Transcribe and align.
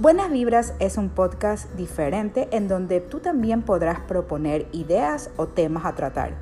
Buenas 0.00 0.30
Vibras 0.30 0.72
es 0.80 0.96
un 0.96 1.10
podcast 1.10 1.70
diferente 1.74 2.48
en 2.52 2.68
donde 2.68 3.02
tú 3.02 3.20
también 3.20 3.60
podrás 3.60 4.00
proponer 4.00 4.66
ideas 4.72 5.30
o 5.36 5.46
temas 5.46 5.84
a 5.84 5.94
tratar. 5.94 6.38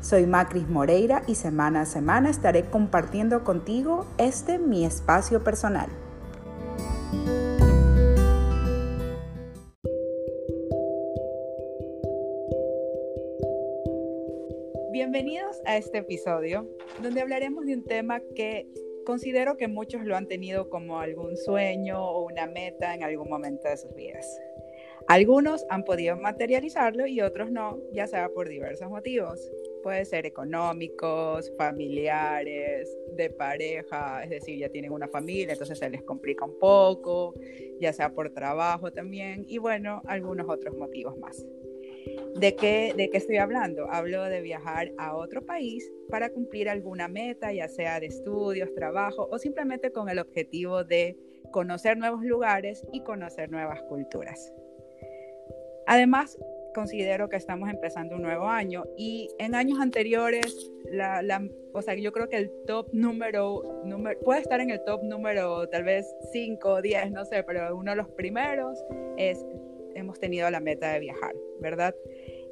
Soy 0.00 0.26
Macris 0.26 0.68
Moreira 0.68 1.24
y 1.26 1.34
semana 1.34 1.80
a 1.80 1.86
semana 1.86 2.30
estaré 2.30 2.66
compartiendo 2.70 3.42
contigo 3.42 4.06
este 4.16 4.60
mi 4.60 4.84
espacio 4.84 5.42
personal. 5.42 5.88
Bienvenidos 14.92 15.56
a 15.66 15.76
este 15.76 15.98
episodio 15.98 16.68
donde 17.02 17.22
hablaremos 17.22 17.66
de 17.66 17.74
un 17.74 17.82
tema 17.82 18.20
que 18.36 18.68
considero 19.10 19.56
que 19.56 19.66
muchos 19.66 20.04
lo 20.04 20.16
han 20.16 20.28
tenido 20.28 20.70
como 20.70 21.00
algún 21.00 21.36
sueño 21.36 22.00
o 22.00 22.26
una 22.26 22.46
meta 22.46 22.94
en 22.94 23.02
algún 23.02 23.28
momento 23.28 23.68
de 23.68 23.76
sus 23.76 23.92
vidas. 23.92 24.24
Algunos 25.08 25.66
han 25.68 25.82
podido 25.82 26.16
materializarlo 26.16 27.08
y 27.08 27.20
otros 27.20 27.50
no, 27.50 27.80
ya 27.92 28.06
sea 28.06 28.28
por 28.28 28.48
diversos 28.48 28.88
motivos. 28.88 29.50
Puede 29.82 30.04
ser 30.04 30.26
económicos, 30.26 31.52
familiares, 31.58 32.96
de 33.16 33.30
pareja, 33.30 34.22
es 34.22 34.30
decir, 34.30 34.56
ya 34.60 34.68
tienen 34.68 34.92
una 34.92 35.08
familia, 35.08 35.54
entonces 35.54 35.80
se 35.80 35.90
les 35.90 36.04
complica 36.04 36.44
un 36.44 36.56
poco, 36.60 37.34
ya 37.80 37.92
sea 37.92 38.14
por 38.14 38.30
trabajo 38.30 38.92
también, 38.92 39.44
y 39.48 39.58
bueno, 39.58 40.02
algunos 40.06 40.48
otros 40.48 40.76
motivos 40.76 41.18
más. 41.18 41.44
¿De 42.36 42.54
qué, 42.56 42.94
¿De 42.96 43.10
qué 43.10 43.18
estoy 43.18 43.36
hablando? 43.36 43.90
Hablo 43.90 44.24
de 44.24 44.40
viajar 44.40 44.92
a 44.98 45.16
otro 45.16 45.44
país 45.44 45.90
para 46.08 46.30
cumplir 46.30 46.68
alguna 46.68 47.08
meta, 47.08 47.52
ya 47.52 47.68
sea 47.68 48.00
de 48.00 48.06
estudios, 48.06 48.74
trabajo 48.74 49.28
o 49.30 49.38
simplemente 49.38 49.90
con 49.90 50.08
el 50.08 50.18
objetivo 50.18 50.84
de 50.84 51.16
conocer 51.50 51.96
nuevos 51.98 52.22
lugares 52.22 52.86
y 52.92 53.02
conocer 53.02 53.50
nuevas 53.50 53.82
culturas. 53.82 54.52
Además, 55.86 56.38
considero 56.74 57.28
que 57.28 57.36
estamos 57.36 57.68
empezando 57.68 58.16
un 58.16 58.22
nuevo 58.22 58.46
año 58.46 58.84
y 58.96 59.28
en 59.38 59.54
años 59.54 59.80
anteriores, 59.80 60.70
la, 60.90 61.22
la, 61.22 61.46
o 61.72 61.82
sea, 61.82 61.94
yo 61.94 62.12
creo 62.12 62.28
que 62.28 62.36
el 62.36 62.50
top 62.66 62.88
número, 62.92 63.82
número, 63.84 64.18
puede 64.20 64.40
estar 64.40 64.60
en 64.60 64.70
el 64.70 64.82
top 64.84 65.02
número 65.02 65.68
tal 65.68 65.84
vez 65.84 66.06
5 66.32 66.68
o 66.68 66.82
10, 66.82 67.10
no 67.12 67.24
sé, 67.24 67.42
pero 67.42 67.76
uno 67.76 67.90
de 67.90 67.96
los 67.96 68.08
primeros 68.10 68.78
es 69.16 69.44
hemos 69.94 70.18
tenido 70.18 70.50
la 70.50 70.60
meta 70.60 70.92
de 70.92 71.00
viajar, 71.00 71.34
¿verdad? 71.60 71.94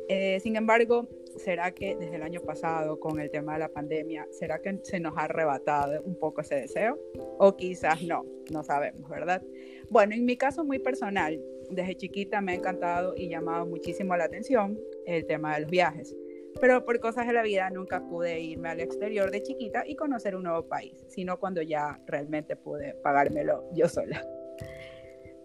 Eh, 0.08 0.40
sin 0.40 0.56
embargo, 0.56 1.06
¿será 1.36 1.72
que 1.72 1.94
desde 1.94 2.16
el 2.16 2.22
año 2.22 2.40
pasado 2.40 2.98
con 2.98 3.20
el 3.20 3.30
tema 3.30 3.54
de 3.54 3.58
la 3.60 3.68
pandemia, 3.68 4.26
¿será 4.30 4.60
que 4.60 4.78
se 4.82 5.00
nos 5.00 5.16
ha 5.18 5.24
arrebatado 5.24 6.02
un 6.02 6.18
poco 6.18 6.40
ese 6.40 6.56
deseo? 6.56 6.98
O 7.38 7.56
quizás 7.56 8.02
no, 8.02 8.24
no 8.50 8.64
sabemos, 8.64 9.08
¿verdad? 9.10 9.42
Bueno, 9.90 10.14
en 10.14 10.24
mi 10.24 10.36
caso 10.36 10.64
muy 10.64 10.78
personal, 10.78 11.38
desde 11.70 11.94
chiquita 11.94 12.40
me 12.40 12.52
ha 12.52 12.54
encantado 12.54 13.14
y 13.16 13.28
llamado 13.28 13.66
muchísimo 13.66 14.16
la 14.16 14.24
atención 14.24 14.78
el 15.06 15.26
tema 15.26 15.54
de 15.54 15.62
los 15.62 15.70
viajes. 15.70 16.16
Pero 16.60 16.84
por 16.84 16.98
cosas 16.98 17.26
de 17.26 17.34
la 17.34 17.42
vida 17.42 17.68
nunca 17.70 18.02
pude 18.08 18.40
irme 18.40 18.70
al 18.70 18.80
exterior 18.80 19.30
de 19.30 19.42
chiquita 19.42 19.84
y 19.86 19.94
conocer 19.94 20.34
un 20.34 20.44
nuevo 20.44 20.66
país, 20.66 21.04
sino 21.06 21.38
cuando 21.38 21.62
ya 21.62 22.00
realmente 22.06 22.56
pude 22.56 22.94
pagármelo 22.94 23.68
yo 23.74 23.88
sola. 23.88 24.26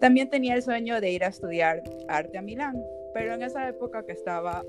También 0.04 0.30
tenía 0.30 0.56
el 0.56 0.62
sueño 0.62 1.00
de 1.00 1.12
ir 1.12 1.24
a 1.24 1.28
estudiar 1.28 1.82
arte 2.10 2.38
a 2.38 2.42
Milán, 2.42 2.76
pero 3.14 3.36
en 3.36 3.42
esa 3.42 3.70
época 3.70 4.06
que 4.06 4.12
estaba 4.12 4.62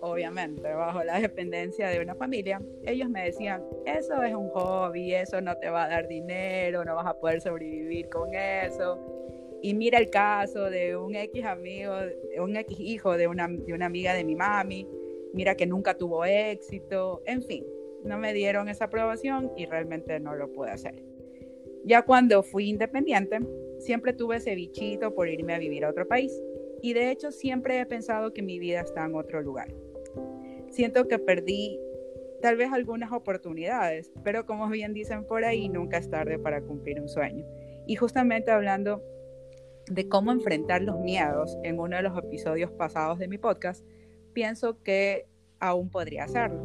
obviamente 0.00 0.62
bajo 0.74 1.04
la 1.04 1.20
dependencia 1.20 1.86
de 1.90 2.00
una 2.00 2.16
familia, 2.16 2.60
ellos 2.84 3.08
me 3.08 3.22
decían, 3.22 3.62
eso 3.86 4.20
es 4.24 4.34
un 4.34 4.48
hobby, 4.48 5.14
eso 5.14 5.40
no 5.40 5.56
te 5.58 5.70
va 5.70 5.84
a 5.84 5.88
dar 5.90 6.08
dinero, 6.08 6.84
no 6.84 6.96
vas 6.96 7.06
a 7.06 7.14
poder 7.20 7.40
sobrevivir 7.40 8.08
con 8.08 8.34
eso. 8.34 8.98
Y 9.62 9.74
mira 9.74 10.00
el 10.00 10.10
caso 10.10 10.68
de 10.68 10.96
un 10.96 11.14
X 11.14 11.44
amigo, 11.44 11.94
un 12.42 12.56
X 12.56 12.76
hijo 12.80 13.16
de 13.16 13.28
una, 13.28 13.46
de 13.46 13.74
una 13.74 13.86
amiga 13.86 14.12
de 14.12 14.24
mi 14.24 14.34
mami, 14.34 14.88
mira 15.34 15.54
que 15.54 15.66
nunca 15.66 15.96
tuvo 15.96 16.24
éxito, 16.24 17.22
en 17.26 17.44
fin, 17.44 17.64
no 18.02 18.18
me 18.18 18.32
dieron 18.34 18.68
esa 18.68 18.86
aprobación 18.86 19.52
y 19.56 19.66
realmente 19.66 20.18
no 20.18 20.34
lo 20.34 20.52
pude 20.52 20.72
hacer. 20.72 21.00
Ya 21.84 22.02
cuando 22.02 22.42
fui 22.42 22.70
independiente, 22.70 23.38
Siempre 23.84 24.14
tuve 24.14 24.36
ese 24.36 24.54
bichito 24.54 25.14
por 25.14 25.28
irme 25.28 25.52
a 25.52 25.58
vivir 25.58 25.84
a 25.84 25.90
otro 25.90 26.08
país 26.08 26.32
y 26.80 26.94
de 26.94 27.10
hecho 27.10 27.30
siempre 27.30 27.78
he 27.78 27.84
pensado 27.84 28.32
que 28.32 28.40
mi 28.40 28.58
vida 28.58 28.80
está 28.80 29.04
en 29.04 29.14
otro 29.14 29.42
lugar. 29.42 29.74
Siento 30.70 31.06
que 31.06 31.18
perdí 31.18 31.78
tal 32.40 32.56
vez 32.56 32.72
algunas 32.72 33.12
oportunidades, 33.12 34.10
pero 34.22 34.46
como 34.46 34.70
bien 34.70 34.94
dicen 34.94 35.26
por 35.26 35.44
ahí, 35.44 35.68
nunca 35.68 35.98
es 35.98 36.08
tarde 36.08 36.38
para 36.38 36.62
cumplir 36.62 36.98
un 36.98 37.10
sueño. 37.10 37.44
Y 37.86 37.96
justamente 37.96 38.50
hablando 38.50 39.02
de 39.90 40.08
cómo 40.08 40.32
enfrentar 40.32 40.80
los 40.80 40.98
miedos 41.00 41.58
en 41.62 41.78
uno 41.78 41.96
de 41.96 42.04
los 42.04 42.16
episodios 42.16 42.70
pasados 42.70 43.18
de 43.18 43.28
mi 43.28 43.36
podcast, 43.36 43.84
pienso 44.32 44.82
que 44.82 45.26
aún 45.60 45.90
podría 45.90 46.24
hacerlo. 46.24 46.62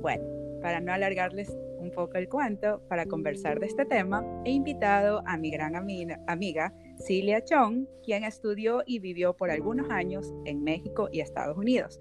Bueno, 0.00 0.24
para 0.60 0.80
no 0.80 0.92
alargarles 0.92 1.56
un 1.94 2.06
poco 2.06 2.18
el 2.18 2.28
cuento, 2.28 2.82
para 2.88 3.06
conversar 3.06 3.60
de 3.60 3.66
este 3.66 3.84
tema, 3.84 4.24
he 4.44 4.50
invitado 4.50 5.22
a 5.26 5.36
mi 5.36 5.50
gran 5.50 5.76
amiga 5.76 6.74
Cilia 6.98 7.44
Chong, 7.44 7.86
quien 8.04 8.24
estudió 8.24 8.82
y 8.84 8.98
vivió 8.98 9.36
por 9.36 9.50
algunos 9.50 9.88
años 9.90 10.34
en 10.44 10.64
México 10.64 11.08
y 11.12 11.20
Estados 11.20 11.56
Unidos. 11.56 12.00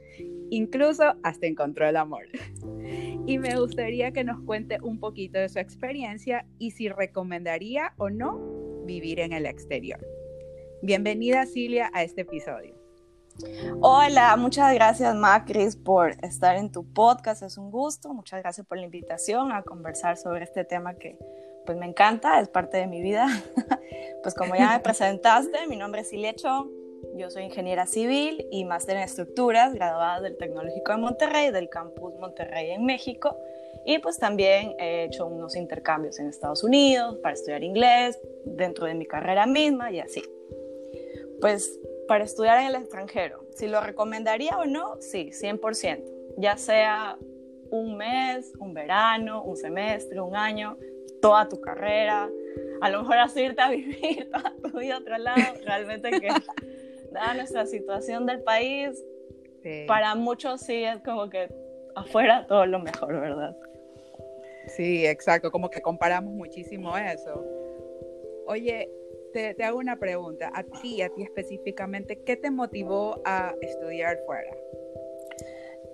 Incluso 0.49 1.13
hasta 1.23 1.45
encontró 1.45 1.87
el 1.87 1.97
amor. 1.97 2.23
Y 3.25 3.37
me 3.37 3.57
gustaría 3.57 4.11
que 4.11 4.25
nos 4.25 4.41
cuente 4.41 4.79
un 4.83 4.99
poquito 4.99 5.39
de 5.39 5.47
su 5.47 5.57
experiencia 5.57 6.45
y 6.59 6.71
si 6.71 6.89
recomendaría 6.89 7.93
o 7.97 8.09
no 8.09 8.83
vivir 8.85 9.21
en 9.21 9.31
el 9.31 9.45
exterior. 9.45 10.05
Bienvenida 10.81 11.45
Cilia 11.45 11.89
a 11.93 12.03
este 12.03 12.21
episodio. 12.21 12.82
Hola, 13.81 14.35
muchas 14.37 14.73
gracias 14.73 15.15
Macris 15.15 15.75
por 15.75 16.11
estar 16.23 16.55
en 16.55 16.71
tu 16.71 16.85
podcast, 16.93 17.41
es 17.41 17.57
un 17.57 17.71
gusto, 17.71 18.13
muchas 18.13 18.41
gracias 18.41 18.65
por 18.67 18.77
la 18.77 18.85
invitación 18.85 19.51
a 19.51 19.63
conversar 19.63 20.17
sobre 20.17 20.43
este 20.43 20.63
tema 20.63 20.95
que 20.95 21.17
pues 21.65 21.77
me 21.77 21.85
encanta, 21.85 22.39
es 22.39 22.49
parte 22.49 22.77
de 22.77 22.87
mi 22.87 23.01
vida. 23.01 23.27
pues 24.23 24.35
como 24.35 24.55
ya 24.55 24.73
me 24.73 24.79
presentaste, 24.83 25.65
mi 25.67 25.77
nombre 25.77 26.01
es 26.01 26.09
Silvia 26.09 26.35
Chong, 26.35 26.69
yo 27.15 27.29
soy 27.29 27.43
ingeniera 27.43 27.85
civil 27.85 28.47
y 28.51 28.65
máster 28.65 28.97
en 28.97 29.03
estructuras, 29.03 29.73
graduada 29.73 30.21
del 30.21 30.37
Tecnológico 30.37 30.91
de 30.91 30.97
Monterrey, 30.97 31.51
del 31.51 31.69
campus 31.69 32.13
Monterrey 32.19 32.71
en 32.71 32.85
México. 32.85 33.37
Y 33.85 33.99
pues 33.99 34.17
también 34.17 34.73
he 34.79 35.03
hecho 35.05 35.25
unos 35.27 35.55
intercambios 35.55 36.17
en 36.19 36.27
Estados 36.27 36.63
Unidos 36.63 37.17
para 37.21 37.33
estudiar 37.33 37.63
inglés 37.63 38.17
dentro 38.45 38.85
de 38.85 38.95
mi 38.95 39.05
carrera 39.05 39.45
misma 39.45 39.91
y 39.91 39.99
así. 39.99 40.23
Pues 41.41 41.79
para 42.13 42.25
estudiar 42.25 42.59
en 42.59 42.67
el 42.67 42.75
extranjero. 42.75 43.43
Si 43.55 43.67
lo 43.67 43.81
recomendaría 43.81 44.55
o 44.59 44.65
no, 44.65 45.01
sí, 45.01 45.31
100%. 45.31 46.03
Ya 46.37 46.57
sea 46.57 47.17
un 47.71 47.97
mes, 47.97 48.53
un 48.59 48.75
verano, 48.75 49.41
un 49.41 49.57
semestre, 49.57 50.21
un 50.21 50.35
año, 50.35 50.77
toda 51.23 51.49
tu 51.49 51.59
carrera. 51.59 52.29
A 52.81 52.89
lo 52.91 53.01
mejor 53.01 53.17
así 53.17 53.41
irte 53.41 53.63
a 53.63 53.69
vivir 53.71 54.29
toda 54.29 54.53
tu 54.61 54.77
vida 54.77 54.93
a 54.93 54.99
otro 54.99 55.17
lado. 55.17 55.41
Realmente 55.65 56.11
que, 56.11 56.27
dada 57.11 57.33
nuestra 57.33 57.65
situación 57.65 58.27
del 58.27 58.43
país, 58.43 58.91
para 59.87 60.13
muchos 60.13 60.61
sí 60.61 60.83
es 60.83 61.01
como 61.01 61.31
que 61.31 61.49
afuera 61.95 62.45
todo 62.45 62.67
lo 62.67 62.77
mejor, 62.77 63.19
¿verdad? 63.19 63.57
Sí, 64.67 65.03
exacto. 65.07 65.49
Como 65.49 65.71
que 65.71 65.81
comparamos 65.81 66.31
muchísimo 66.31 66.95
eso. 66.95 67.43
Oye, 68.45 68.87
te, 69.33 69.63
hago 69.63 69.79
una 69.79 69.97
pregunta, 69.97 70.51
a 70.53 70.63
ti, 70.63 71.01
a 71.01 71.09
ti 71.09 71.23
específicamente, 71.23 72.23
¿qué 72.23 72.37
te 72.37 72.51
motivó 72.51 73.21
a 73.25 73.53
estudiar 73.61 74.19
fuera? 74.25 74.55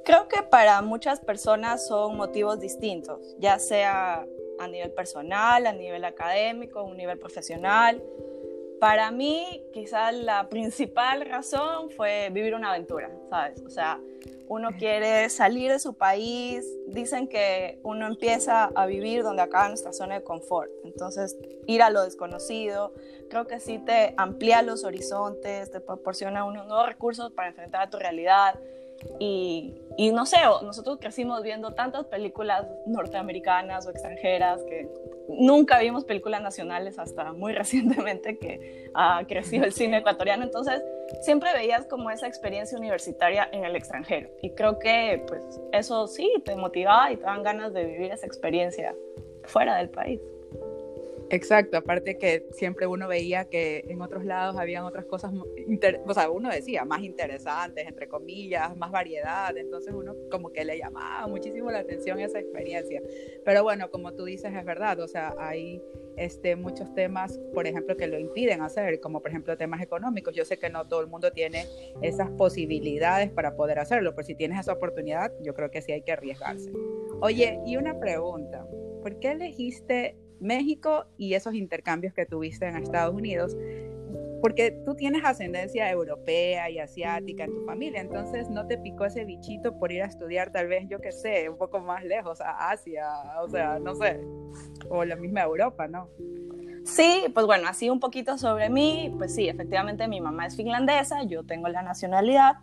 Creo 0.06 0.28
que 0.28 0.44
para 0.44 0.82
muchas 0.82 1.20
personas 1.20 1.88
son 1.88 2.18
motivos 2.18 2.60
distintos, 2.60 3.36
ya 3.40 3.60
sea 3.60 4.26
a 4.60 4.68
nivel 4.68 4.92
personal, 4.92 5.66
a 5.66 5.74
nivel 5.74 6.04
académico, 6.04 6.80
a 6.80 6.84
un 6.84 6.98
nivel 6.98 7.18
profesional. 7.18 8.04
Para 8.80 9.12
mí, 9.12 9.62
quizás 9.74 10.14
la 10.14 10.48
principal 10.48 11.26
razón 11.26 11.90
fue 11.92 12.30
vivir 12.32 12.56
una 12.56 12.70
aventura, 12.70 13.12
¿sabes? 13.30 13.62
O 13.66 13.70
sea, 13.70 14.00
uno 14.48 14.70
quiere 14.78 15.30
salir 15.30 15.72
de 15.72 15.80
su 15.80 15.94
país, 15.94 16.66
dicen 16.88 17.28
que 17.28 17.80
uno 17.84 18.08
empieza 18.08 18.66
a 18.74 18.86
vivir 18.86 19.22
donde 19.22 19.42
acaba 19.42 19.68
nuestra 19.68 19.94
zona 19.94 20.16
de 20.16 20.24
confort, 20.24 20.72
entonces 20.84 21.38
ir 21.68 21.84
a 21.84 21.90
lo 21.90 22.04
desconocido, 22.04 22.94
creo 23.30 23.46
que 23.48 23.60
sí 23.60 23.80
te 23.80 24.16
amplía 24.18 24.62
los 24.62 24.86
horizontes, 24.86 25.70
te 25.70 25.82
proporciona 25.82 26.46
unos 26.46 26.66
nuevos 26.66 26.88
recursos 26.88 27.32
para 27.32 27.50
enfrentar 27.50 27.84
a 27.84 27.90
tu 27.90 28.00
realidad. 28.00 28.60
Y, 29.20 29.76
y, 29.98 30.12
no 30.12 30.26
sé, 30.26 30.38
nosotros 30.64 30.98
crecimos 31.00 31.44
viendo 31.44 31.72
tantas 31.72 32.06
películas 32.06 32.66
norteamericanas 32.86 33.86
o 33.88 33.92
extranjeras 33.92 34.62
que 34.64 34.90
nunca 35.30 35.80
vimos 35.80 36.06
películas 36.06 36.42
nacionales 36.42 37.00
hasta 37.00 37.34
muy 37.34 37.54
recientemente 37.54 38.38
que 38.38 38.90
ha 38.94 39.24
crecido 39.28 39.66
el 39.66 39.74
cine 39.74 39.98
ecuatoriano. 39.98 40.44
Entonces, 40.44 40.84
siempre 41.22 41.54
veías 41.54 41.86
como 41.86 42.10
esa 42.12 42.28
experiencia 42.28 42.78
universitaria 42.78 43.50
en 43.52 43.66
el 43.66 43.76
extranjero. 43.76 44.30
Y 44.42 44.52
creo 44.52 44.80
que 44.80 45.24
pues 45.28 45.44
eso 45.72 46.08
sí 46.08 46.32
te 46.46 46.56
motivaba 46.56 47.12
y 47.12 47.18
te 47.18 47.24
dan 47.24 47.44
ganas 47.44 47.74
de 47.74 47.86
vivir 47.86 48.12
esa 48.12 48.26
experiencia 48.26 48.96
fuera 49.44 49.76
del 49.78 49.90
país. 49.90 50.20
Exacto, 51.32 51.78
aparte 51.78 52.18
que 52.18 52.48
siempre 52.52 52.88
uno 52.88 53.08
veía 53.08 53.46
que 53.46 53.86
en 53.88 54.02
otros 54.02 54.26
lados 54.26 54.58
habían 54.58 54.84
otras 54.84 55.06
cosas, 55.06 55.32
o 55.34 56.14
sea, 56.14 56.30
uno 56.32 56.50
decía 56.50 56.86
más 56.86 57.04
interesantes, 57.04 57.88
entre 57.88 58.08
comillas, 58.08 58.76
más 58.76 58.92
variedad, 58.92 59.56
entonces 59.56 59.94
uno 59.94 60.16
como 60.32 60.52
que 60.52 60.66
le 60.66 60.80
llamaba 60.80 61.28
muchísimo 61.28 61.70
la 61.70 61.80
atención 61.80 62.20
esa 62.20 62.40
experiencia. 62.40 63.02
Pero 63.46 63.62
bueno, 63.62 63.92
como 63.92 64.14
tú 64.14 64.26
dices, 64.26 64.52
es 64.56 64.66
verdad, 64.66 65.00
o 65.00 65.08
sea, 65.08 65.36
hay 65.38 65.80
este, 66.18 66.56
muchos 66.56 66.94
temas, 66.96 67.40
por 67.54 67.68
ejemplo, 67.68 67.96
que 67.96 68.08
lo 68.08 68.18
impiden 68.20 68.62
hacer, 68.62 69.00
como 69.00 69.22
por 69.22 69.30
ejemplo 69.30 69.56
temas 69.56 69.82
económicos. 69.82 70.36
Yo 70.36 70.46
sé 70.46 70.58
que 70.58 70.70
no 70.70 70.88
todo 70.88 71.02
el 71.02 71.08
mundo 71.08 71.32
tiene 71.32 71.66
esas 72.02 72.30
posibilidades 72.32 73.30
para 73.30 73.56
poder 73.56 73.78
hacerlo, 73.80 74.16
pero 74.16 74.26
si 74.26 74.36
tienes 74.36 74.60
esa 74.60 74.74
oportunidad, 74.74 75.32
yo 75.42 75.54
creo 75.54 75.70
que 75.70 75.82
sí 75.82 75.92
hay 75.92 76.02
que 76.02 76.12
arriesgarse. 76.12 76.72
Oye, 77.22 77.60
y 77.66 77.78
una 77.78 78.00
pregunta, 78.00 78.66
¿por 79.02 79.20
qué 79.20 79.32
elegiste 79.32 80.18
México 80.40 81.06
y 81.18 81.34
esos 81.34 81.54
intercambios 81.54 82.14
que 82.14 82.26
tuviste 82.26 82.68
en 82.68 82.78
Estados 82.78 83.16
Unidos, 83.16 83.56
porque 84.42 84.72
tú 84.86 84.96
tienes 84.96 85.24
ascendencia 85.26 85.90
europea 85.92 86.70
y 86.70 86.80
asiática 86.80 87.44
en 87.44 87.54
tu 87.54 87.66
familia, 87.66 88.02
entonces 88.02 88.50
no 88.50 88.68
te 88.68 88.78
picó 88.78 89.06
ese 89.06 89.26
bichito 89.26 89.78
por 89.78 89.92
ir 89.92 90.02
a 90.02 90.06
estudiar 90.06 90.52
tal 90.52 90.68
vez, 90.68 90.88
yo 90.88 91.00
qué 91.00 91.12
sé, 91.12 91.50
un 91.50 91.58
poco 91.58 91.80
más 91.80 92.04
lejos, 92.04 92.40
a 92.42 92.70
Asia, 92.70 93.06
o 93.42 93.50
sea, 93.50 93.80
no 93.80 93.96
sé, 93.96 94.22
o 94.90 95.04
la 95.04 95.16
misma 95.16 95.42
Europa, 95.42 95.88
¿no? 95.88 96.10
Sí, 96.86 97.26
pues 97.34 97.46
bueno, 97.46 97.68
así 97.68 97.90
un 97.90 98.00
poquito 98.00 98.38
sobre 98.38 98.70
mí, 98.70 99.14
pues 99.18 99.36
sí, 99.36 99.50
efectivamente 99.50 100.08
mi 100.08 100.22
mamá 100.22 100.48
es 100.48 100.56
finlandesa, 100.56 101.24
yo 101.24 101.44
tengo 101.44 101.68
la 101.68 101.82
nacionalidad, 101.82 102.56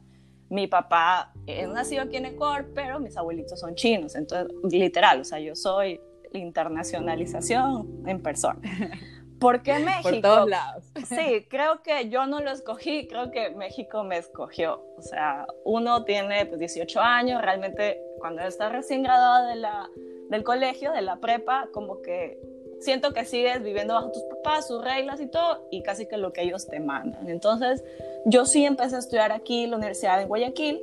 mi 0.48 0.66
papá 0.66 1.32
es 1.46 1.68
nacido 1.68 2.02
aquí 2.02 2.16
en 2.16 2.26
Ecuador, 2.26 2.70
pero 2.74 2.98
mis 3.00 3.16
abuelitos 3.16 3.60
son 3.60 3.74
chinos, 3.74 4.14
entonces 4.14 4.56
literal, 4.70 5.20
o 5.20 5.24
sea, 5.24 5.38
yo 5.38 5.54
soy 5.54 6.00
internacionalización 6.32 8.02
en 8.06 8.22
persona. 8.22 8.60
¿Por 9.38 9.62
qué 9.62 9.78
México? 9.78 10.10
Por 10.10 10.20
todos 10.20 10.48
lados. 10.48 10.84
Sí, 11.06 11.46
creo 11.48 11.82
que 11.82 12.08
yo 12.08 12.26
no 12.26 12.40
lo 12.40 12.50
escogí, 12.50 13.06
creo 13.06 13.30
que 13.30 13.50
México 13.50 14.02
me 14.02 14.16
escogió. 14.16 14.82
O 14.96 15.02
sea, 15.02 15.46
uno 15.64 16.04
tiene 16.04 16.46
pues, 16.46 16.58
18 16.58 17.00
años, 17.00 17.42
realmente 17.42 18.00
cuando 18.18 18.42
está 18.42 18.70
recién 18.70 19.02
graduado 19.02 19.48
de 19.48 19.56
la, 19.56 19.90
del 20.30 20.42
colegio, 20.42 20.92
de 20.92 21.02
la 21.02 21.16
prepa, 21.16 21.68
como 21.72 22.00
que 22.00 22.38
siento 22.80 23.12
que 23.12 23.24
sigues 23.24 23.62
viviendo 23.62 23.94
bajo 23.94 24.10
tus 24.10 24.22
papás, 24.24 24.68
sus 24.68 24.82
reglas 24.82 25.20
y 25.20 25.26
todo, 25.26 25.66
y 25.70 25.82
casi 25.82 26.06
que 26.06 26.16
lo 26.16 26.32
que 26.32 26.42
ellos 26.42 26.66
te 26.66 26.80
mandan. 26.80 27.28
Entonces, 27.28 27.84
yo 28.24 28.46
sí 28.46 28.64
empecé 28.64 28.96
a 28.96 29.00
estudiar 29.00 29.32
aquí 29.32 29.64
en 29.64 29.72
la 29.72 29.76
Universidad 29.76 30.18
de 30.18 30.24
Guayaquil, 30.24 30.82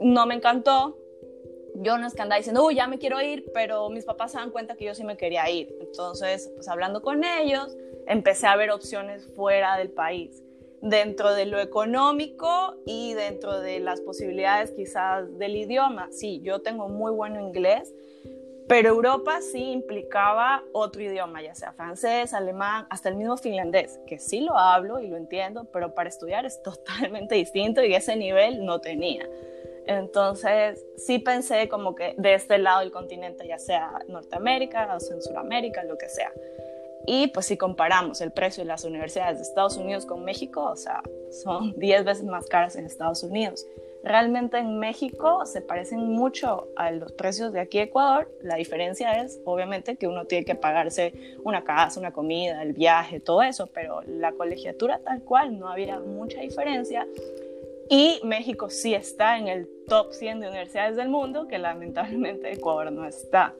no 0.00 0.26
me 0.26 0.34
encantó, 0.34 0.98
yo 1.74 1.98
no 1.98 2.06
es 2.06 2.14
que 2.14 2.22
andaba 2.22 2.38
diciendo, 2.38 2.64
uy, 2.64 2.74
ya 2.74 2.86
me 2.86 2.98
quiero 2.98 3.20
ir, 3.20 3.44
pero 3.52 3.88
mis 3.90 4.04
papás 4.04 4.32
se 4.32 4.38
dan 4.38 4.50
cuenta 4.50 4.76
que 4.76 4.84
yo 4.84 4.94
sí 4.94 5.04
me 5.04 5.16
quería 5.16 5.48
ir. 5.50 5.74
Entonces, 5.80 6.50
pues 6.54 6.68
hablando 6.68 7.02
con 7.02 7.24
ellos, 7.24 7.76
empecé 8.06 8.46
a 8.46 8.56
ver 8.56 8.70
opciones 8.70 9.26
fuera 9.34 9.76
del 9.76 9.90
país, 9.90 10.42
dentro 10.80 11.32
de 11.34 11.46
lo 11.46 11.60
económico 11.60 12.76
y 12.84 13.14
dentro 13.14 13.60
de 13.60 13.80
las 13.80 14.00
posibilidades 14.00 14.72
quizás 14.72 15.38
del 15.38 15.56
idioma. 15.56 16.08
Sí, 16.10 16.40
yo 16.42 16.60
tengo 16.60 16.88
muy 16.88 17.12
bueno 17.12 17.40
inglés, 17.40 17.92
pero 18.68 18.90
Europa 18.90 19.40
sí 19.40 19.72
implicaba 19.72 20.62
otro 20.72 21.02
idioma, 21.02 21.42
ya 21.42 21.54
sea 21.54 21.72
francés, 21.72 22.32
alemán, 22.32 22.86
hasta 22.90 23.08
el 23.08 23.16
mismo 23.16 23.36
finlandés, 23.36 23.98
que 24.06 24.18
sí 24.18 24.40
lo 24.40 24.56
hablo 24.56 25.00
y 25.00 25.08
lo 25.08 25.16
entiendo, 25.16 25.64
pero 25.72 25.94
para 25.94 26.08
estudiar 26.08 26.46
es 26.46 26.62
totalmente 26.64 27.34
distinto 27.34 27.82
y 27.82 27.94
ese 27.94 28.16
nivel 28.16 28.64
no 28.64 28.80
tenía. 28.80 29.26
Entonces, 29.86 30.84
sí 30.96 31.18
pensé 31.18 31.68
como 31.68 31.94
que 31.94 32.14
de 32.16 32.34
este 32.34 32.58
lado 32.58 32.80
del 32.80 32.90
continente, 32.90 33.46
ya 33.46 33.58
sea 33.58 33.98
Norteamérica 34.08 34.96
o 34.96 35.12
en 35.12 35.22
Sudamérica, 35.22 35.82
lo 35.84 35.98
que 35.98 36.08
sea. 36.08 36.32
Y 37.06 37.28
pues 37.28 37.46
si 37.46 37.56
comparamos 37.56 38.20
el 38.20 38.30
precio 38.30 38.62
de 38.62 38.68
las 38.68 38.84
universidades 38.84 39.38
de 39.38 39.42
Estados 39.42 39.76
Unidos 39.76 40.06
con 40.06 40.24
México, 40.24 40.62
o 40.62 40.76
sea, 40.76 41.02
son 41.42 41.74
10 41.78 42.04
veces 42.04 42.24
más 42.24 42.46
caras 42.46 42.76
en 42.76 42.86
Estados 42.86 43.22
Unidos. 43.22 43.66
Realmente 44.04 44.58
en 44.58 44.80
México 44.80 45.46
se 45.46 45.60
parecen 45.60 46.00
mucho 46.00 46.66
a 46.74 46.90
los 46.90 47.12
precios 47.12 47.52
de 47.52 47.60
aquí 47.60 47.78
Ecuador. 47.78 48.28
La 48.42 48.56
diferencia 48.56 49.12
es, 49.22 49.40
obviamente, 49.44 49.96
que 49.96 50.08
uno 50.08 50.24
tiene 50.24 50.44
que 50.44 50.56
pagarse 50.56 51.12
una 51.44 51.62
casa, 51.62 52.00
una 52.00 52.12
comida, 52.12 52.62
el 52.62 52.72
viaje, 52.72 53.20
todo 53.20 53.42
eso, 53.42 53.68
pero 53.68 54.02
la 54.02 54.32
colegiatura 54.32 54.98
tal 54.98 55.22
cual 55.22 55.56
no 55.56 55.68
había 55.68 56.00
mucha 56.00 56.40
diferencia. 56.40 57.06
Y 57.94 58.22
México 58.24 58.70
sí 58.70 58.94
está 58.94 59.36
en 59.36 59.48
el 59.48 59.68
top 59.86 60.14
100 60.14 60.40
de 60.40 60.48
universidades 60.48 60.96
del 60.96 61.10
mundo, 61.10 61.46
que 61.46 61.58
lamentablemente 61.58 62.50
Ecuador 62.50 62.90
no 62.90 63.04
está. 63.04 63.54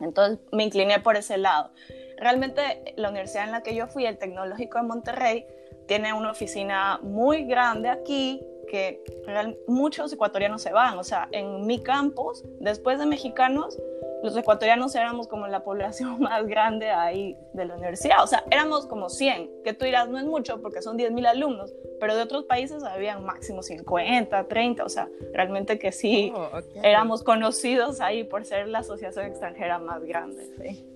Entonces 0.00 0.40
me 0.50 0.64
incliné 0.64 0.98
por 0.98 1.14
ese 1.14 1.38
lado. 1.38 1.70
Realmente 2.16 2.60
la 2.96 3.10
universidad 3.10 3.44
en 3.44 3.52
la 3.52 3.62
que 3.62 3.76
yo 3.76 3.86
fui, 3.86 4.06
el 4.06 4.18
Tecnológico 4.18 4.78
de 4.78 4.84
Monterrey, 4.88 5.46
tiene 5.86 6.12
una 6.12 6.32
oficina 6.32 6.98
muy 7.04 7.44
grande 7.44 7.90
aquí 7.90 8.42
que 8.68 9.04
muchos 9.68 10.12
ecuatorianos 10.12 10.62
se 10.62 10.72
van. 10.72 10.98
O 10.98 11.04
sea, 11.04 11.28
en 11.30 11.64
mi 11.64 11.80
campus, 11.80 12.42
después 12.58 12.98
de 12.98 13.06
mexicanos, 13.06 13.78
los 14.22 14.36
ecuatorianos 14.36 14.94
éramos 14.94 15.28
como 15.28 15.46
la 15.46 15.62
población 15.62 16.18
más 16.20 16.46
grande 16.46 16.90
ahí 16.90 17.36
de 17.54 17.64
la 17.64 17.74
universidad. 17.74 18.22
O 18.22 18.26
sea, 18.26 18.44
éramos 18.50 18.86
como 18.86 19.08
100, 19.08 19.62
que 19.64 19.74
tú 19.74 19.84
dirás, 19.84 20.08
no 20.08 20.18
es 20.18 20.24
mucho 20.24 20.60
porque 20.60 20.82
son 20.82 20.98
10.000 20.98 21.26
alumnos, 21.26 21.74
pero 21.98 22.16
de 22.16 22.22
otros 22.22 22.44
países 22.44 22.82
habían 22.82 23.24
máximo 23.24 23.62
50, 23.62 24.48
30, 24.48 24.84
o 24.84 24.88
sea, 24.88 25.08
realmente 25.32 25.78
que 25.78 25.92
sí, 25.92 26.32
oh, 26.34 26.60
éramos 26.82 27.22
conocidos 27.22 28.00
ahí 28.00 28.24
por 28.24 28.44
ser 28.44 28.68
la 28.68 28.80
asociación 28.80 29.26
extranjera 29.26 29.78
más 29.78 30.02
grande. 30.04 30.48
¿sí? 30.62 30.86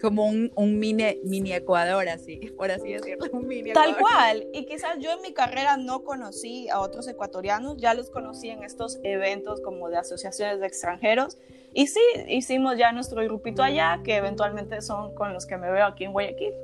Como 0.00 0.26
un, 0.26 0.52
un, 0.56 0.78
mini, 0.78 1.20
mini 1.24 1.52
Ecuador, 1.52 2.08
así, 2.08 2.36
por 2.56 2.70
así 2.70 2.92
decirlo, 2.92 3.26
un 3.32 3.46
mini 3.46 3.72
Tal 3.72 3.96
cual, 3.96 4.46
y 4.52 4.66
quizás 4.66 4.98
yo 4.98 5.10
en 5.10 5.22
mi 5.22 5.32
carrera 5.32 5.76
no 5.76 6.04
conocí 6.04 6.68
a 6.68 6.80
otros 6.80 7.08
ecuatorianos, 7.08 7.76
ya 7.78 7.94
los 7.94 8.10
conocí 8.10 8.50
en 8.50 8.62
estos 8.62 8.98
eventos 9.02 9.60
como 9.60 9.88
de 9.88 9.96
asociaciones 9.96 10.60
de 10.60 10.66
extranjeros, 10.66 11.38
y 11.76 11.88
sí, 11.88 12.00
hicimos 12.28 12.78
ya 12.78 12.90
nuestro 12.90 13.22
grupito 13.22 13.62
allá, 13.62 14.00
que 14.02 14.16
eventualmente 14.16 14.80
son 14.80 15.14
con 15.14 15.34
los 15.34 15.44
que 15.44 15.58
me 15.58 15.70
veo 15.70 15.84
aquí 15.84 16.04
en 16.04 16.12
Guayaquil, 16.12 16.54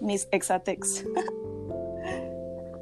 mis 0.00 0.26
exatex. 0.30 1.04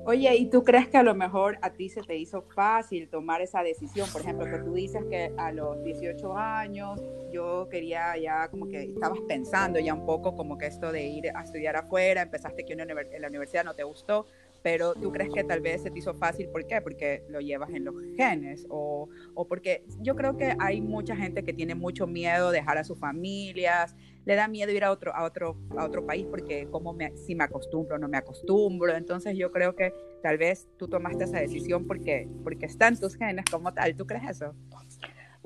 Oye, 0.07 0.37
¿y 0.37 0.47
tú 0.47 0.63
crees 0.63 0.87
que 0.87 0.99
a 0.99 1.03
lo 1.03 1.17
mejor 1.17 1.59
a 1.63 1.71
ti 1.71 1.89
se 1.89 2.03
te 2.03 2.17
hizo 2.17 2.43
fácil 2.43 3.09
tomar 3.09 3.41
esa 3.41 3.65
decisión? 3.65 4.09
Por 4.13 4.21
ejemplo, 4.21 4.45
que 4.45 4.59
tú 4.59 4.73
dices 4.75 5.03
que 5.11 5.33
a 5.37 5.51
los 5.51 5.83
18 5.83 6.37
años 6.37 7.03
yo 7.33 7.69
quería 7.69 8.17
ya 8.19 8.47
como 8.49 8.69
que 8.69 8.83
estabas 8.83 9.19
pensando 9.27 9.81
ya 9.81 9.95
un 9.95 10.07
poco 10.07 10.37
como 10.37 10.57
que 10.57 10.67
esto 10.67 10.93
de 10.93 11.07
ir 11.07 11.31
a 11.35 11.43
estudiar 11.43 11.75
afuera, 11.75 12.23
empezaste 12.23 12.65
que 12.65 12.75
en 12.75 12.87
la 13.21 13.29
universidad 13.29 13.65
no 13.65 13.75
te 13.75 13.83
gustó, 13.83 14.27
pero 14.65 14.95
tú 14.95 15.13
crees 15.13 15.29
que 15.31 15.45
tal 15.45 15.61
vez 15.61 15.83
se 15.83 15.91
te 15.91 15.99
hizo 15.99 16.15
fácil, 16.15 16.49
¿por 16.49 16.67
qué? 16.67 16.81
Porque 16.81 17.23
lo 17.29 17.41
llevas 17.41 17.69
en 17.75 17.85
los 17.85 17.95
genes 18.17 18.67
o, 18.71 19.11
o 19.35 19.47
porque 19.47 19.85
yo 20.01 20.17
creo 20.17 20.39
que 20.39 20.57
hay 20.59 20.81
mucha 20.81 21.15
gente 21.15 21.45
que 21.45 21.53
tiene 21.53 21.75
mucho 21.75 22.07
miedo 22.07 22.51
de 22.51 22.61
dejar 22.61 22.79
a 22.79 22.85
sus 22.85 22.99
familias, 22.99 23.95
le 24.25 24.35
da 24.37 24.49
miedo 24.49 24.73
ir 24.73 24.83
a 24.85 24.91
otro, 24.91 25.15
a 25.15 25.25
otro, 25.25 25.59
a 25.77 25.85
otro 25.85 26.07
país 26.07 26.27
porque 26.31 26.67
como 26.71 26.95
me, 26.95 27.15
si 27.15 27.35
me 27.35 27.45
acostumbro 27.45 27.97
o 27.97 27.99
no 27.99 28.09
me 28.09 28.17
acostumbro, 28.17 28.97
entonces 28.97 29.37
yo 29.37 29.53
creo 29.53 29.77
que 29.77 29.93
tal 30.23 30.39
vez 30.39 30.67
tú 30.79 30.89
tomaste 30.89 31.25
esa 31.25 31.41
decisión 31.41 31.87
porque, 31.87 32.27
porque 32.43 32.65
están 32.65 32.99
tus 32.99 33.17
genes 33.17 33.45
como 33.51 33.75
tal, 33.75 33.95
¿tú 33.95 34.07
crees 34.07 34.31
eso? 34.31 34.55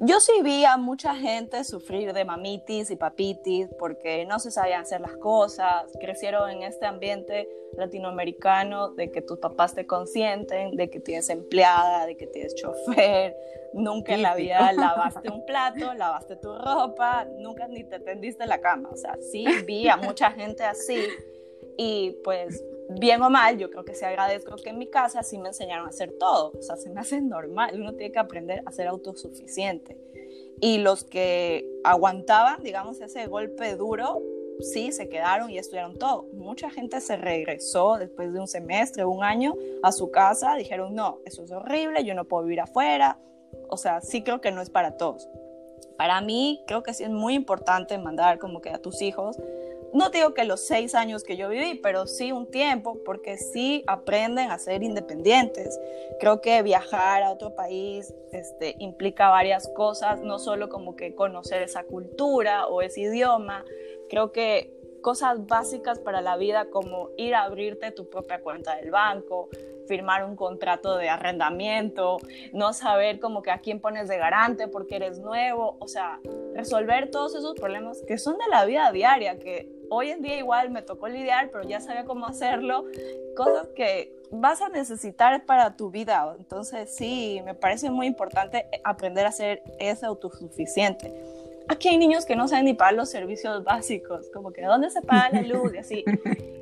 Yo 0.00 0.20
sí 0.20 0.30
vi 0.44 0.64
a 0.64 0.76
mucha 0.76 1.16
gente 1.16 1.64
sufrir 1.64 2.12
de 2.12 2.24
mamitis 2.24 2.88
y 2.92 2.94
papitis 2.94 3.68
porque 3.80 4.24
no 4.26 4.38
se 4.38 4.52
sabían 4.52 4.82
hacer 4.82 5.00
las 5.00 5.16
cosas, 5.16 5.90
crecieron 6.00 6.50
en 6.50 6.62
este 6.62 6.86
ambiente 6.86 7.48
latinoamericano 7.76 8.90
de 8.90 9.10
que 9.10 9.22
tus 9.22 9.40
papás 9.40 9.74
te 9.74 9.86
consienten, 9.86 10.76
de 10.76 10.88
que 10.88 11.00
tienes 11.00 11.28
empleada, 11.30 12.06
de 12.06 12.16
que 12.16 12.28
tienes 12.28 12.54
chofer, 12.54 13.34
nunca 13.74 14.14
en 14.14 14.22
la 14.22 14.36
vida 14.36 14.72
lavaste 14.72 15.30
un 15.32 15.44
plato, 15.44 15.92
lavaste 15.94 16.36
tu 16.36 16.56
ropa, 16.56 17.26
nunca 17.40 17.66
ni 17.66 17.82
te 17.82 17.98
tendiste 17.98 18.46
la 18.46 18.60
cama. 18.60 18.90
O 18.92 18.96
sea, 18.96 19.16
sí 19.32 19.44
vi 19.66 19.88
a 19.88 19.96
mucha 19.96 20.30
gente 20.30 20.62
así 20.62 21.08
y 21.76 22.12
pues 22.22 22.62
bien 22.88 23.22
o 23.22 23.30
mal, 23.30 23.58
yo 23.58 23.70
creo 23.70 23.84
que 23.84 23.94
sí 23.94 24.04
agradezco 24.04 24.56
que 24.56 24.70
en 24.70 24.78
mi 24.78 24.88
casa 24.88 25.22
sí 25.22 25.38
me 25.38 25.48
enseñaron 25.48 25.86
a 25.86 25.90
hacer 25.90 26.12
todo. 26.18 26.52
O 26.58 26.62
sea, 26.62 26.76
se 26.76 26.90
me 26.90 27.00
hace 27.00 27.20
normal. 27.20 27.78
Uno 27.80 27.94
tiene 27.94 28.12
que 28.12 28.18
aprender 28.18 28.62
a 28.64 28.72
ser 28.72 28.88
autosuficiente. 28.88 29.96
Y 30.60 30.78
los 30.78 31.04
que 31.04 31.68
aguantaban, 31.84 32.62
digamos, 32.62 33.00
ese 33.00 33.26
golpe 33.26 33.76
duro, 33.76 34.20
sí, 34.60 34.90
se 34.92 35.08
quedaron 35.08 35.50
y 35.50 35.58
estudiaron 35.58 35.98
todo. 35.98 36.26
Mucha 36.32 36.70
gente 36.70 37.00
se 37.00 37.16
regresó 37.16 37.96
después 37.96 38.32
de 38.32 38.40
un 38.40 38.48
semestre, 38.48 39.04
un 39.04 39.22
año, 39.22 39.54
a 39.82 39.92
su 39.92 40.10
casa. 40.10 40.56
Dijeron, 40.56 40.94
no, 40.94 41.20
eso 41.24 41.44
es 41.44 41.52
horrible, 41.52 42.04
yo 42.04 42.14
no 42.14 42.24
puedo 42.24 42.44
vivir 42.44 42.60
afuera. 42.60 43.18
O 43.68 43.76
sea, 43.76 44.00
sí 44.00 44.22
creo 44.22 44.40
que 44.40 44.50
no 44.50 44.60
es 44.60 44.70
para 44.70 44.96
todos. 44.96 45.28
Para 45.96 46.20
mí, 46.20 46.62
creo 46.66 46.82
que 46.82 46.94
sí 46.94 47.04
es 47.04 47.10
muy 47.10 47.34
importante 47.34 47.98
mandar 47.98 48.38
como 48.38 48.60
que 48.60 48.70
a 48.70 48.78
tus 48.78 49.02
hijos 49.02 49.36
no 49.94 50.10
digo 50.10 50.34
que 50.34 50.44
los 50.44 50.60
seis 50.60 50.94
años 50.94 51.24
que 51.24 51.36
yo 51.36 51.48
viví, 51.48 51.74
pero 51.82 52.06
sí 52.06 52.32
un 52.32 52.46
tiempo, 52.50 52.98
porque 53.04 53.38
sí 53.38 53.84
aprenden 53.86 54.50
a 54.50 54.58
ser 54.58 54.82
independientes. 54.82 55.78
Creo 56.20 56.40
que 56.40 56.62
viajar 56.62 57.22
a 57.22 57.30
otro 57.30 57.54
país 57.54 58.14
este, 58.32 58.76
implica 58.78 59.30
varias 59.30 59.68
cosas, 59.68 60.20
no 60.20 60.38
solo 60.38 60.68
como 60.68 60.96
que 60.96 61.14
conocer 61.14 61.62
esa 61.62 61.84
cultura 61.84 62.66
o 62.66 62.82
ese 62.82 63.02
idioma. 63.02 63.64
Creo 64.10 64.32
que 64.32 64.74
cosas 65.00 65.46
básicas 65.46 65.98
para 65.98 66.20
la 66.20 66.36
vida 66.36 66.66
como 66.70 67.10
ir 67.16 67.34
a 67.34 67.44
abrirte 67.44 67.90
tu 67.92 68.10
propia 68.10 68.40
cuenta 68.42 68.76
del 68.76 68.90
banco, 68.90 69.48
firmar 69.86 70.24
un 70.24 70.36
contrato 70.36 70.96
de 70.96 71.08
arrendamiento, 71.08 72.18
no 72.52 72.72
saber 72.74 73.18
como 73.18 73.42
que 73.42 73.50
a 73.50 73.60
quién 73.60 73.80
pones 73.80 74.08
de 74.08 74.18
garante 74.18 74.68
porque 74.68 74.96
eres 74.96 75.18
nuevo, 75.18 75.76
o 75.80 75.88
sea, 75.88 76.20
resolver 76.54 77.10
todos 77.10 77.34
esos 77.34 77.54
problemas 77.54 78.02
que 78.06 78.18
son 78.18 78.36
de 78.36 78.44
la 78.50 78.66
vida 78.66 78.92
diaria, 78.92 79.38
que 79.38 79.77
hoy 79.90 80.10
en 80.10 80.22
día 80.22 80.38
igual 80.38 80.70
me 80.70 80.82
tocó 80.82 81.08
lidiar, 81.08 81.50
pero 81.50 81.64
ya 81.64 81.80
sabía 81.80 82.04
cómo 82.04 82.26
hacerlo, 82.26 82.84
cosas 83.36 83.68
que 83.74 84.12
vas 84.30 84.60
a 84.60 84.68
necesitar 84.68 85.44
para 85.44 85.76
tu 85.76 85.90
vida. 85.90 86.34
Entonces 86.38 86.94
sí, 86.94 87.40
me 87.44 87.54
parece 87.54 87.90
muy 87.90 88.06
importante 88.06 88.66
aprender 88.84 89.26
a 89.26 89.32
ser 89.32 89.62
ese 89.78 90.06
autosuficiente 90.06 91.12
aquí 91.68 91.88
hay 91.88 91.98
niños 91.98 92.24
que 92.24 92.34
no 92.34 92.48
saben 92.48 92.64
ni 92.64 92.74
pagar 92.74 92.94
los 92.94 93.10
servicios 93.10 93.62
básicos, 93.62 94.28
como 94.30 94.52
que 94.52 94.62
dónde 94.62 94.90
se 94.90 95.02
paga 95.02 95.30
la 95.30 95.42
luz 95.42 95.74
y 95.74 95.78
así. 95.78 96.04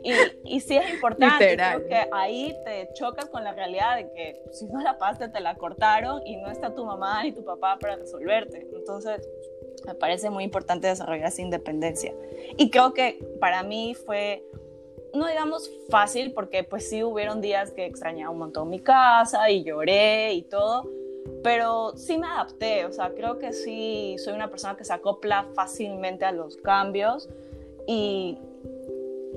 Y, 0.03 0.13
y 0.57 0.61
sí 0.61 0.77
es 0.77 0.95
importante, 0.95 1.57
creo 1.57 1.87
que 1.89 2.09
ahí 2.13 2.55
te 2.65 2.89
chocas 2.95 3.29
con 3.29 3.43
la 3.43 3.53
realidad 3.53 3.97
de 3.97 4.11
que 4.13 4.41
si 4.53 4.67
no 4.67 4.81
la 4.81 4.99
pagaste 4.99 5.29
te 5.29 5.41
la 5.41 5.57
cortaron 5.57 6.25
y 6.27 6.37
no 6.37 6.51
está 6.51 6.75
tu 6.75 6.85
mamá 6.85 7.25
ni 7.25 7.33
tu 7.33 7.45
papá 7.45 7.79
para 7.81 7.97
resolverte. 7.97 8.69
Entonces, 8.73 9.29
me 9.87 9.95
parece 9.95 10.31
muy 10.31 10.45
importante 10.45 10.89
desarrollar 10.89 11.29
esa 11.29 11.43
independencia. 11.43 12.13
Y 12.57 12.71
creo 12.71 12.93
que 12.93 13.19
para 13.41 13.63
mí 13.63 13.95
fue 13.95 14.45
no 15.17 15.27
digamos 15.27 15.71
fácil, 15.89 16.33
porque 16.33 16.63
pues 16.63 16.89
sí 16.89 17.03
hubieron 17.03 17.41
días 17.41 17.73
que 17.73 17.87
extrañaba 17.87 18.31
un 18.31 18.39
montón 18.39 18.69
mi 18.69 18.81
casa 18.81 19.51
y 19.51 19.65
lloré 19.65 20.35
y 20.35 20.43
todo, 20.43 20.89
pero 21.43 21.97
sí 21.97 22.19
me 22.19 22.27
adapté, 22.27 22.85
o 22.85 22.93
sea, 22.93 23.13
creo 23.15 23.39
que 23.39 23.53
sí 23.53 24.17
soy 24.19 24.35
una 24.35 24.51
persona 24.51 24.77
que 24.77 24.85
se 24.85 24.93
acopla 24.93 25.47
fácilmente 25.55 26.25
a 26.25 26.33
los 26.33 26.57
cambios 26.57 27.29
y 27.87 28.39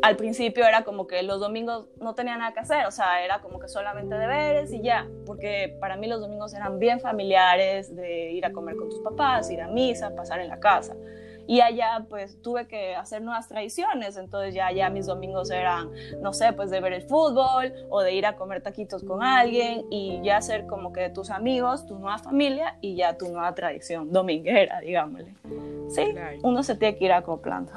al 0.02 0.16
principio 0.16 0.66
era 0.66 0.84
como 0.84 1.08
que 1.08 1.24
los 1.24 1.40
domingos 1.40 1.88
no 2.00 2.16
tenía 2.16 2.38
nada 2.38 2.54
que 2.54 2.60
hacer, 2.60 2.86
o 2.86 2.92
sea, 2.92 3.24
era 3.24 3.40
como 3.42 3.60
que 3.60 3.68
solamente 3.68 4.16
deberes 4.16 4.72
y 4.72 4.82
ya, 4.82 5.08
porque 5.26 5.76
para 5.80 5.98
mí 5.98 6.08
los 6.08 6.22
domingos 6.22 6.54
eran 6.54 6.80
bien 6.80 7.00
familiares, 7.00 7.96
de 7.96 8.32
ir 8.32 8.46
a 8.46 8.52
comer 8.52 8.76
con 8.76 8.90
tus 8.90 9.00
papás, 9.00 9.50
ir 9.52 9.62
a 9.62 9.68
misa, 9.68 10.16
pasar 10.16 10.40
en 10.40 10.50
la 10.50 10.60
casa. 10.60 10.96
Y 11.48 11.62
allá 11.62 12.06
pues 12.08 12.40
tuve 12.44 12.68
que 12.68 12.96
hacer 12.96 13.24
nuevas 13.24 13.48
tradiciones, 13.48 14.18
entonces 14.18 14.54
ya 14.54 14.68
allá 14.68 14.92
mis 14.92 15.08
domingos 15.08 15.50
eran, 15.50 15.90
no 16.22 16.32
sé, 16.32 16.54
pues 16.54 16.70
de 16.70 16.80
ver 16.80 16.94
el 16.94 17.02
fútbol 17.02 17.74
o 17.90 18.02
de 18.02 18.14
ir 18.14 18.28
a 18.28 18.36
comer 18.36 18.62
taquitos 18.62 19.04
con 19.04 19.24
alguien 19.24 19.84
y 19.90 20.22
ya 20.24 20.42
ser 20.42 20.68
como 20.68 20.94
que 20.94 21.10
tus 21.10 21.32
amigos, 21.32 21.88
tu 21.88 21.98
nueva 21.98 22.20
familia 22.20 22.78
y 22.82 22.96
ya 22.96 23.18
tu 23.18 23.30
nueva 23.30 23.56
tradición 23.56 24.12
dominguera, 24.12 24.80
digámosle. 24.82 25.34
Sí, 25.90 26.14
uno 26.44 26.62
se 26.62 26.76
tiene 26.76 26.98
que 26.98 27.06
ir 27.06 27.14
acoplando. 27.14 27.72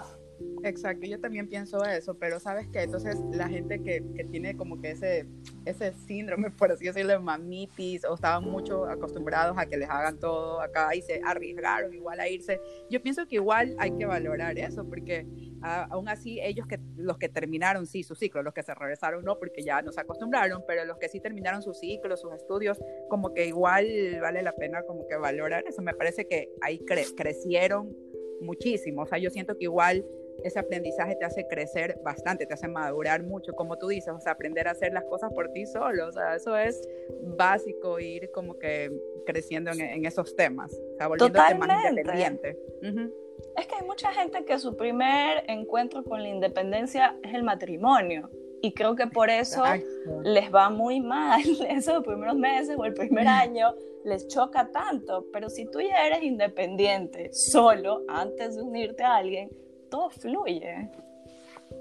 Exacto, 0.64 1.06
yo 1.06 1.18
también 1.18 1.48
pienso 1.48 1.84
eso, 1.84 2.14
pero 2.14 2.38
sabes 2.38 2.68
que 2.68 2.82
entonces 2.82 3.16
la 3.32 3.48
gente 3.48 3.82
que, 3.82 4.04
que, 4.14 4.24
tiene 4.24 4.56
como 4.56 4.80
que 4.80 4.92
ese, 4.92 5.26
ese 5.64 5.92
síndrome, 5.92 6.50
por 6.52 6.70
así 6.70 6.84
decirlo, 6.84 7.20
mamitis, 7.20 8.04
o 8.04 8.14
estaban 8.14 8.44
mucho 8.44 8.84
acostumbrados 8.86 9.58
a 9.58 9.66
que 9.66 9.76
les 9.76 9.90
hagan 9.90 10.20
todo 10.20 10.60
acá 10.60 10.94
y 10.94 11.02
se 11.02 11.20
arriesgaron 11.24 11.92
igual 11.92 12.20
a 12.20 12.28
irse, 12.28 12.60
yo 12.88 13.02
pienso 13.02 13.26
que 13.26 13.36
igual 13.36 13.74
hay 13.78 13.90
que 13.96 14.06
valorar 14.06 14.56
eso, 14.56 14.88
porque 14.88 15.26
aún 15.62 16.08
así 16.08 16.40
ellos 16.40 16.66
que 16.68 16.78
los 16.96 17.18
que 17.18 17.28
terminaron 17.28 17.86
sí 17.86 18.04
su 18.04 18.14
ciclo, 18.14 18.42
los 18.42 18.54
que 18.54 18.62
se 18.62 18.74
regresaron 18.74 19.24
no, 19.24 19.38
porque 19.38 19.62
ya 19.62 19.82
no 19.82 19.90
se 19.90 20.00
acostumbraron, 20.00 20.62
pero 20.66 20.84
los 20.84 20.98
que 20.98 21.08
sí 21.08 21.20
terminaron 21.20 21.62
su 21.62 21.74
ciclo, 21.74 22.16
sus 22.16 22.32
estudios, 22.34 22.78
como 23.08 23.34
que 23.34 23.46
igual 23.46 23.86
vale 24.20 24.42
la 24.42 24.52
pena 24.52 24.82
como 24.84 25.08
que 25.08 25.16
valorar 25.16 25.64
eso, 25.66 25.82
me 25.82 25.94
parece 25.94 26.26
que 26.28 26.50
ahí 26.60 26.78
crecieron 27.16 27.96
muchísimo, 28.40 29.02
o 29.02 29.06
sea, 29.06 29.18
yo 29.18 29.30
siento 29.30 29.56
que 29.56 29.64
igual 29.64 30.04
ese 30.44 30.58
aprendizaje 30.58 31.16
te 31.16 31.24
hace 31.24 31.46
crecer 31.46 31.98
bastante, 32.02 32.46
te 32.46 32.54
hace 32.54 32.68
madurar 32.68 33.22
mucho, 33.22 33.52
como 33.52 33.78
tú 33.78 33.88
dices, 33.88 34.12
o 34.12 34.20
sea, 34.20 34.32
aprender 34.32 34.68
a 34.68 34.72
hacer 34.72 34.92
las 34.92 35.04
cosas 35.04 35.32
por 35.32 35.50
ti 35.52 35.66
solo, 35.66 36.08
o 36.08 36.12
sea, 36.12 36.36
eso 36.36 36.56
es 36.56 36.80
básico, 37.36 38.00
ir 38.00 38.30
como 38.32 38.58
que 38.58 38.90
creciendo 39.26 39.70
en, 39.70 40.04
esos 40.04 40.34
temas, 40.34 40.72
o 40.72 40.96
sea, 40.96 41.08
volviéndote 41.08 41.54
más 41.54 41.90
independiente. 41.90 42.58
Es 43.56 43.66
que 43.66 43.76
hay 43.76 43.86
mucha 43.86 44.12
gente 44.12 44.44
que 44.44 44.58
su 44.58 44.76
primer 44.76 45.44
encuentro 45.48 46.04
con 46.04 46.22
la 46.22 46.28
independencia 46.28 47.16
es 47.22 47.34
el 47.34 47.42
matrimonio. 47.42 48.30
Y 48.64 48.74
creo 48.74 48.94
que 48.94 49.08
por 49.08 49.28
eso 49.28 49.64
les 50.22 50.54
va 50.54 50.70
muy 50.70 51.00
mal 51.00 51.42
esos 51.68 52.04
primeros 52.04 52.36
meses 52.36 52.76
o 52.78 52.84
el 52.84 52.94
primer 52.94 53.26
año, 53.26 53.74
les 54.04 54.28
choca 54.28 54.70
tanto. 54.70 55.26
Pero 55.32 55.50
si 55.50 55.66
tú 55.66 55.80
ya 55.80 56.06
eres 56.06 56.22
independiente 56.22 57.32
solo 57.32 58.02
antes 58.08 58.56
de 58.56 58.62
unirte 58.62 59.02
a 59.02 59.16
alguien, 59.16 59.50
todo 59.92 60.08
fluye. 60.08 60.88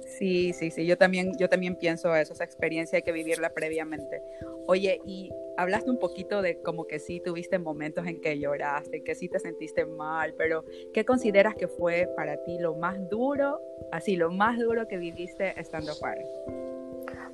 Sí, 0.06 0.54
sí, 0.54 0.70
sí, 0.72 0.86
yo 0.86 0.98
también, 0.98 1.38
yo 1.38 1.50
también 1.50 1.76
pienso 1.76 2.14
eso, 2.16 2.34
esa 2.34 2.44
experiencia 2.44 2.98
hay 2.98 3.04
que 3.04 3.12
vivirla 3.12 3.50
previamente. 3.50 4.22
Oye, 4.68 5.02
y 5.06 5.32
hablaste 5.58 5.90
un 5.90 5.98
poquito 5.98 6.42
de 6.42 6.62
como 6.62 6.86
que 6.86 7.00
sí 7.00 7.22
tuviste 7.24 7.58
momentos 7.58 8.06
en 8.08 8.22
que 8.22 8.38
lloraste, 8.38 9.04
que 9.04 9.16
sí 9.16 9.30
te 9.30 9.40
sentiste 9.40 9.86
mal, 9.86 10.34
pero 10.38 10.66
¿qué 10.94 11.06
consideras 11.06 11.56
que 11.56 11.68
fue 11.68 12.10
para 12.16 12.38
ti 12.44 12.60
lo 12.60 12.76
más 12.76 13.10
duro, 13.10 13.62
así, 13.92 14.16
lo 14.16 14.30
más 14.32 14.60
duro 14.60 14.88
que 14.88 14.98
viviste 14.98 15.60
estando 15.60 15.94
fuera? 15.96 16.22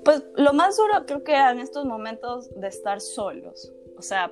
Pues 0.04 0.24
lo 0.36 0.54
más 0.54 0.78
duro 0.78 1.06
creo 1.06 1.24
que 1.24 1.36
en 1.36 1.60
estos 1.60 1.86
momentos 1.86 2.54
de 2.56 2.68
estar 2.68 3.02
solos. 3.02 3.74
O 3.98 4.02
sea, 4.04 4.32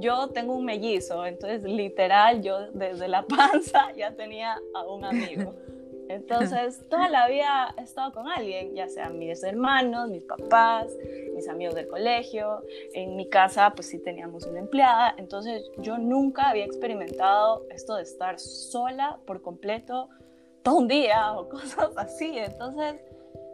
yo 0.00 0.28
tengo 0.28 0.54
un 0.54 0.66
mellizo, 0.66 1.24
entonces 1.24 1.64
literal 1.64 2.42
yo 2.42 2.70
desde 2.72 3.08
la 3.08 3.22
panza 3.26 3.92
ya 3.96 4.14
tenía 4.14 4.60
a 4.74 4.86
un 4.86 5.04
amigo. 5.04 5.54
Entonces, 6.08 6.88
toda 6.88 7.08
la 7.08 7.28
vida 7.28 7.74
he 7.76 7.82
estado 7.82 8.12
con 8.12 8.28
alguien, 8.28 8.74
ya 8.74 8.88
sean 8.88 9.18
mis 9.18 9.42
hermanos, 9.42 10.08
mis 10.10 10.24
papás, 10.24 10.90
mis 11.34 11.48
amigos 11.48 11.74
del 11.74 11.86
colegio. 11.88 12.62
En 12.94 13.16
mi 13.16 13.28
casa, 13.28 13.72
pues 13.74 13.88
sí 13.88 13.98
teníamos 13.98 14.46
una 14.46 14.60
empleada. 14.60 15.14
Entonces, 15.18 15.70
yo 15.78 15.98
nunca 15.98 16.48
había 16.48 16.64
experimentado 16.64 17.66
esto 17.70 17.96
de 17.96 18.02
estar 18.02 18.38
sola 18.38 19.18
por 19.26 19.42
completo 19.42 20.08
todo 20.62 20.76
un 20.76 20.88
día 20.88 21.32
o 21.36 21.48
cosas 21.48 21.90
así. 21.96 22.38
Entonces, 22.38 22.96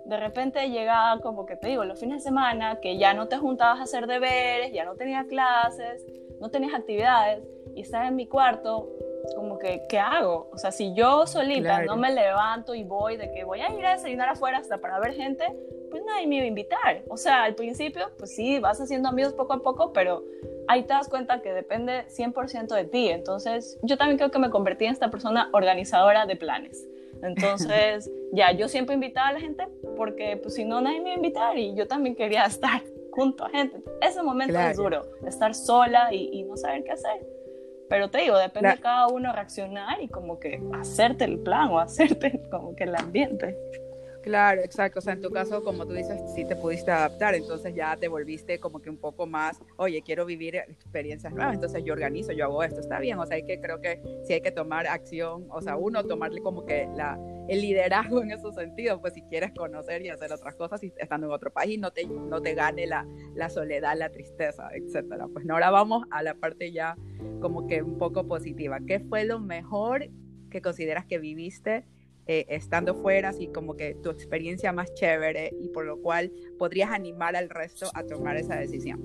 de 0.04 0.16
repente 0.16 0.68
llegaba 0.68 1.20
como 1.20 1.46
que 1.46 1.56
te 1.56 1.68
digo, 1.68 1.84
los 1.84 1.98
fines 1.98 2.22
de 2.22 2.28
semana, 2.28 2.78
que 2.80 2.98
ya 2.98 3.14
no 3.14 3.26
te 3.28 3.36
juntabas 3.38 3.80
a 3.80 3.82
hacer 3.84 4.06
deberes, 4.06 4.72
ya 4.72 4.84
no 4.84 4.94
tenías 4.94 5.26
clases, 5.26 6.04
no 6.40 6.50
tenías 6.50 6.74
actividades 6.74 7.42
y 7.74 7.80
estaba 7.80 8.08
en 8.08 8.16
mi 8.16 8.26
cuarto 8.26 8.90
como 9.34 9.58
que, 9.58 9.82
¿qué 9.88 9.98
hago? 9.98 10.48
O 10.52 10.58
sea, 10.58 10.72
si 10.72 10.94
yo 10.94 11.26
solita 11.26 11.82
no 11.82 11.96
me 11.96 12.12
levanto 12.12 12.74
y 12.74 12.84
voy 12.84 13.16
de 13.16 13.30
que 13.32 13.44
voy 13.44 13.60
a 13.60 13.72
ir 13.72 13.84
a 13.86 13.92
desayunar 13.92 14.28
afuera 14.28 14.58
hasta 14.58 14.78
para 14.78 14.98
ver 15.00 15.14
gente, 15.14 15.44
pues 15.90 16.02
nadie 16.04 16.26
me 16.26 16.36
iba 16.36 16.44
a 16.44 16.48
invitar. 16.48 17.02
O 17.08 17.16
sea, 17.16 17.44
al 17.44 17.54
principio, 17.54 18.10
pues 18.18 18.34
sí, 18.34 18.58
vas 18.58 18.80
haciendo 18.80 19.08
amigos 19.08 19.32
poco 19.32 19.52
a 19.52 19.62
poco, 19.62 19.92
pero 19.92 20.24
ahí 20.68 20.82
te 20.82 20.92
das 20.92 21.08
cuenta 21.08 21.40
que 21.40 21.52
depende 21.52 22.04
100% 22.08 22.74
de 22.74 22.84
ti. 22.84 23.08
Entonces, 23.08 23.78
yo 23.82 23.96
también 23.96 24.18
creo 24.18 24.30
que 24.30 24.38
me 24.38 24.50
convertí 24.50 24.86
en 24.86 24.92
esta 24.92 25.10
persona 25.10 25.50
organizadora 25.52 26.26
de 26.26 26.36
planes. 26.36 26.86
Entonces, 27.22 28.10
ya, 28.32 28.52
yo 28.52 28.68
siempre 28.68 28.94
invitaba 28.94 29.28
a 29.28 29.32
la 29.34 29.40
gente 29.40 29.68
porque, 29.96 30.36
pues 30.36 30.54
si 30.54 30.64
no, 30.64 30.80
nadie 30.80 31.00
me 31.00 31.10
iba 31.10 31.14
a 31.14 31.16
invitar 31.16 31.58
y 31.58 31.74
yo 31.74 31.86
también 31.86 32.16
quería 32.16 32.44
estar 32.46 32.82
junto 33.10 33.44
a 33.44 33.50
gente. 33.50 33.82
Ese 34.00 34.22
momento 34.22 34.58
es 34.58 34.76
duro, 34.76 35.02
estar 35.26 35.54
sola 35.54 36.12
y, 36.12 36.30
y 36.32 36.42
no 36.42 36.56
saber 36.56 36.84
qué 36.84 36.92
hacer. 36.92 37.33
Pero 37.88 38.10
te 38.10 38.18
digo, 38.18 38.38
depende 38.38 38.70
de 38.70 38.78
cada 38.78 39.08
uno 39.08 39.32
reaccionar 39.32 40.00
y 40.00 40.08
como 40.08 40.38
que 40.38 40.60
hacerte 40.72 41.24
el 41.24 41.38
plan 41.38 41.70
o 41.70 41.78
hacerte 41.78 42.42
como 42.50 42.74
que 42.74 42.84
el 42.84 42.96
ambiente. 42.96 43.56
Claro, 44.24 44.62
exacto. 44.62 45.00
O 45.00 45.02
sea, 45.02 45.12
en 45.12 45.20
tu 45.20 45.30
caso, 45.30 45.62
como 45.62 45.86
tú 45.86 45.92
dices, 45.92 46.18
sí 46.34 46.46
te 46.46 46.56
pudiste 46.56 46.90
adaptar, 46.90 47.34
entonces 47.34 47.74
ya 47.74 47.94
te 47.94 48.08
volviste 48.08 48.58
como 48.58 48.80
que 48.80 48.88
un 48.88 48.96
poco 48.96 49.26
más, 49.26 49.60
oye, 49.76 50.00
quiero 50.00 50.24
vivir 50.24 50.56
experiencias 50.56 51.30
nuevas, 51.34 51.56
entonces 51.56 51.84
yo 51.84 51.92
organizo, 51.92 52.32
yo 52.32 52.46
hago 52.46 52.62
esto, 52.62 52.80
está 52.80 53.00
bien. 53.00 53.18
O 53.18 53.26
sea, 53.26 53.36
hay 53.36 53.44
que, 53.44 53.60
creo 53.60 53.82
que 53.82 54.00
sí 54.24 54.32
hay 54.32 54.40
que 54.40 54.50
tomar 54.50 54.86
acción, 54.86 55.46
o 55.50 55.60
sea, 55.60 55.76
uno 55.76 56.02
tomarle 56.04 56.40
como 56.40 56.64
que 56.64 56.88
la, 56.96 57.20
el 57.50 57.60
liderazgo 57.60 58.22
en 58.22 58.30
esos 58.30 58.54
sentidos, 58.54 58.98
pues 58.98 59.12
si 59.12 59.20
quieres 59.24 59.52
conocer 59.52 60.00
y 60.00 60.08
hacer 60.08 60.32
otras 60.32 60.54
cosas 60.54 60.82
y 60.82 60.90
estando 60.96 61.26
en 61.26 61.32
otro 61.34 61.52
país, 61.52 61.78
no 61.78 61.90
te, 61.90 62.06
no 62.06 62.40
te 62.40 62.54
gane 62.54 62.86
la, 62.86 63.06
la 63.34 63.50
soledad, 63.50 63.94
la 63.94 64.08
tristeza, 64.08 64.70
etcétera. 64.72 65.28
Pues 65.30 65.44
ahora 65.50 65.68
vamos 65.68 66.06
a 66.10 66.22
la 66.22 66.32
parte 66.32 66.72
ya 66.72 66.96
como 67.42 67.66
que 67.66 67.82
un 67.82 67.98
poco 67.98 68.26
positiva. 68.26 68.78
¿Qué 68.86 69.00
fue 69.00 69.26
lo 69.26 69.38
mejor 69.38 70.08
que 70.48 70.62
consideras 70.62 71.04
que 71.04 71.18
viviste? 71.18 71.84
Eh, 72.26 72.46
estando 72.48 72.94
fuera, 72.94 73.28
así 73.28 73.48
como 73.48 73.76
que 73.76 73.96
tu 73.96 74.08
experiencia 74.08 74.72
más 74.72 74.94
chévere 74.94 75.52
y 75.60 75.68
por 75.68 75.84
lo 75.84 76.00
cual 76.00 76.32
podrías 76.58 76.90
animar 76.90 77.36
al 77.36 77.50
resto 77.50 77.90
a 77.92 78.02
tomar 78.04 78.38
esa 78.38 78.56
decisión? 78.56 79.02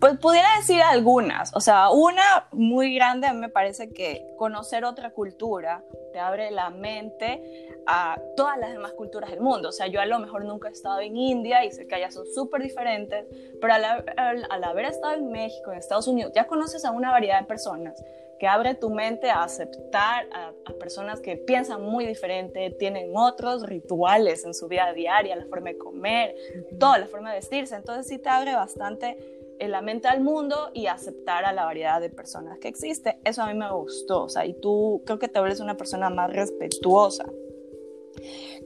Pues 0.00 0.18
pudiera 0.18 0.56
decir 0.56 0.80
algunas, 0.80 1.54
o 1.54 1.60
sea, 1.60 1.90
una 1.90 2.48
muy 2.50 2.94
grande 2.94 3.26
a 3.26 3.34
mí 3.34 3.40
me 3.40 3.50
parece 3.50 3.90
que 3.90 4.26
conocer 4.38 4.84
otra 4.84 5.10
cultura 5.10 5.84
te 6.12 6.18
abre 6.18 6.50
la 6.50 6.70
mente 6.70 7.68
a 7.86 8.20
todas 8.36 8.58
las 8.58 8.72
demás 8.72 8.92
culturas 8.94 9.30
del 9.30 9.40
mundo. 9.40 9.68
O 9.68 9.72
sea, 9.72 9.86
yo 9.86 10.00
a 10.00 10.06
lo 10.06 10.18
mejor 10.18 10.44
nunca 10.44 10.68
he 10.68 10.72
estado 10.72 11.00
en 11.00 11.16
India 11.16 11.64
y 11.64 11.70
sé 11.70 11.86
que 11.86 11.94
allá 11.94 12.10
son 12.10 12.26
súper 12.26 12.62
diferentes, 12.62 13.26
pero 13.60 13.74
al, 13.74 13.84
al, 14.16 14.64
haber 14.64 14.86
estado 14.86 15.14
en 15.14 15.30
México, 15.30 15.72
en 15.72 15.78
Estados 15.78 16.08
Unidos, 16.08 16.32
ya 16.34 16.46
conoces 16.46 16.84
a 16.84 16.90
una 16.90 17.10
variedad 17.10 17.40
de 17.40 17.46
personas 17.46 18.02
que 18.42 18.48
abre 18.48 18.74
tu 18.74 18.90
mente 18.90 19.30
a 19.30 19.44
aceptar 19.44 20.28
a, 20.32 20.52
personas 20.80 21.20
que 21.20 21.36
piensan 21.36 21.80
muy 21.80 22.04
diferente, 22.04 22.70
tienen 22.76 23.12
otros 23.14 23.62
rituales 23.62 24.44
en 24.44 24.52
su 24.52 24.66
vida 24.66 24.92
diaria, 24.92 25.36
la 25.36 25.46
forma 25.46 25.68
de 25.68 25.78
comer, 25.78 26.34
toda 26.80 26.98
la 26.98 27.06
forma 27.06 27.30
de 27.30 27.36
vestirse. 27.36 27.76
Entonces 27.76 28.08
sí 28.08 28.18
te 28.18 28.28
abre 28.28 28.56
bastante 28.56 29.16
la 29.60 29.80
mente 29.80 30.08
al 30.08 30.22
mundo 30.22 30.72
y 30.74 30.88
aceptar 30.88 31.44
a 31.44 31.52
la 31.52 31.66
variedad 31.66 32.00
de 32.00 32.10
personas 32.10 32.58
que 32.58 32.66
existe. 32.66 33.20
Eso 33.22 33.42
a 33.42 33.46
mí 33.46 33.54
me 33.56 33.70
gustó, 33.70 34.24
o 34.24 34.28
sea, 34.28 34.44
y 34.44 34.54
tú 34.54 35.04
creo 35.06 35.20
que 35.20 35.28
te 35.28 35.38
vuelves 35.38 35.60
una 35.60 35.76
persona 35.76 36.10
más 36.10 36.32
respetuosa. 36.32 37.26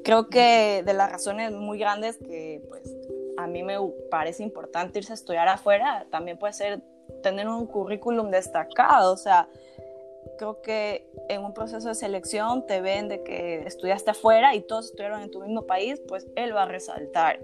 Creo 0.02 0.30
que 0.30 0.84
de 0.86 0.94
las 0.94 1.12
razones 1.12 1.52
muy 1.52 1.78
grandes 1.78 2.16
que 2.16 2.62
pues 2.66 2.96
a 3.36 3.46
mí 3.46 3.62
me 3.62 3.76
parece 4.10 4.42
importante 4.42 5.00
irse 5.00 5.12
a 5.12 5.16
estudiar 5.16 5.48
afuera, 5.48 6.06
también 6.10 6.38
puede 6.38 6.54
ser 6.54 6.82
tener 7.22 7.48
un 7.48 7.66
currículum 7.66 8.30
destacado, 8.30 9.12
o 9.12 9.16
sea, 9.16 9.48
creo 10.38 10.60
que 10.60 11.08
en 11.28 11.44
un 11.44 11.54
proceso 11.54 11.88
de 11.88 11.94
selección 11.94 12.66
te 12.66 12.80
ven 12.80 13.08
de 13.08 13.22
que 13.22 13.62
estudiaste 13.66 14.10
afuera 14.10 14.54
y 14.54 14.60
todos 14.60 14.86
estudiaron 14.86 15.22
en 15.22 15.30
tu 15.30 15.40
mismo 15.40 15.62
país, 15.62 16.00
pues 16.08 16.26
él 16.36 16.54
va 16.54 16.64
a 16.64 16.66
resaltar. 16.66 17.40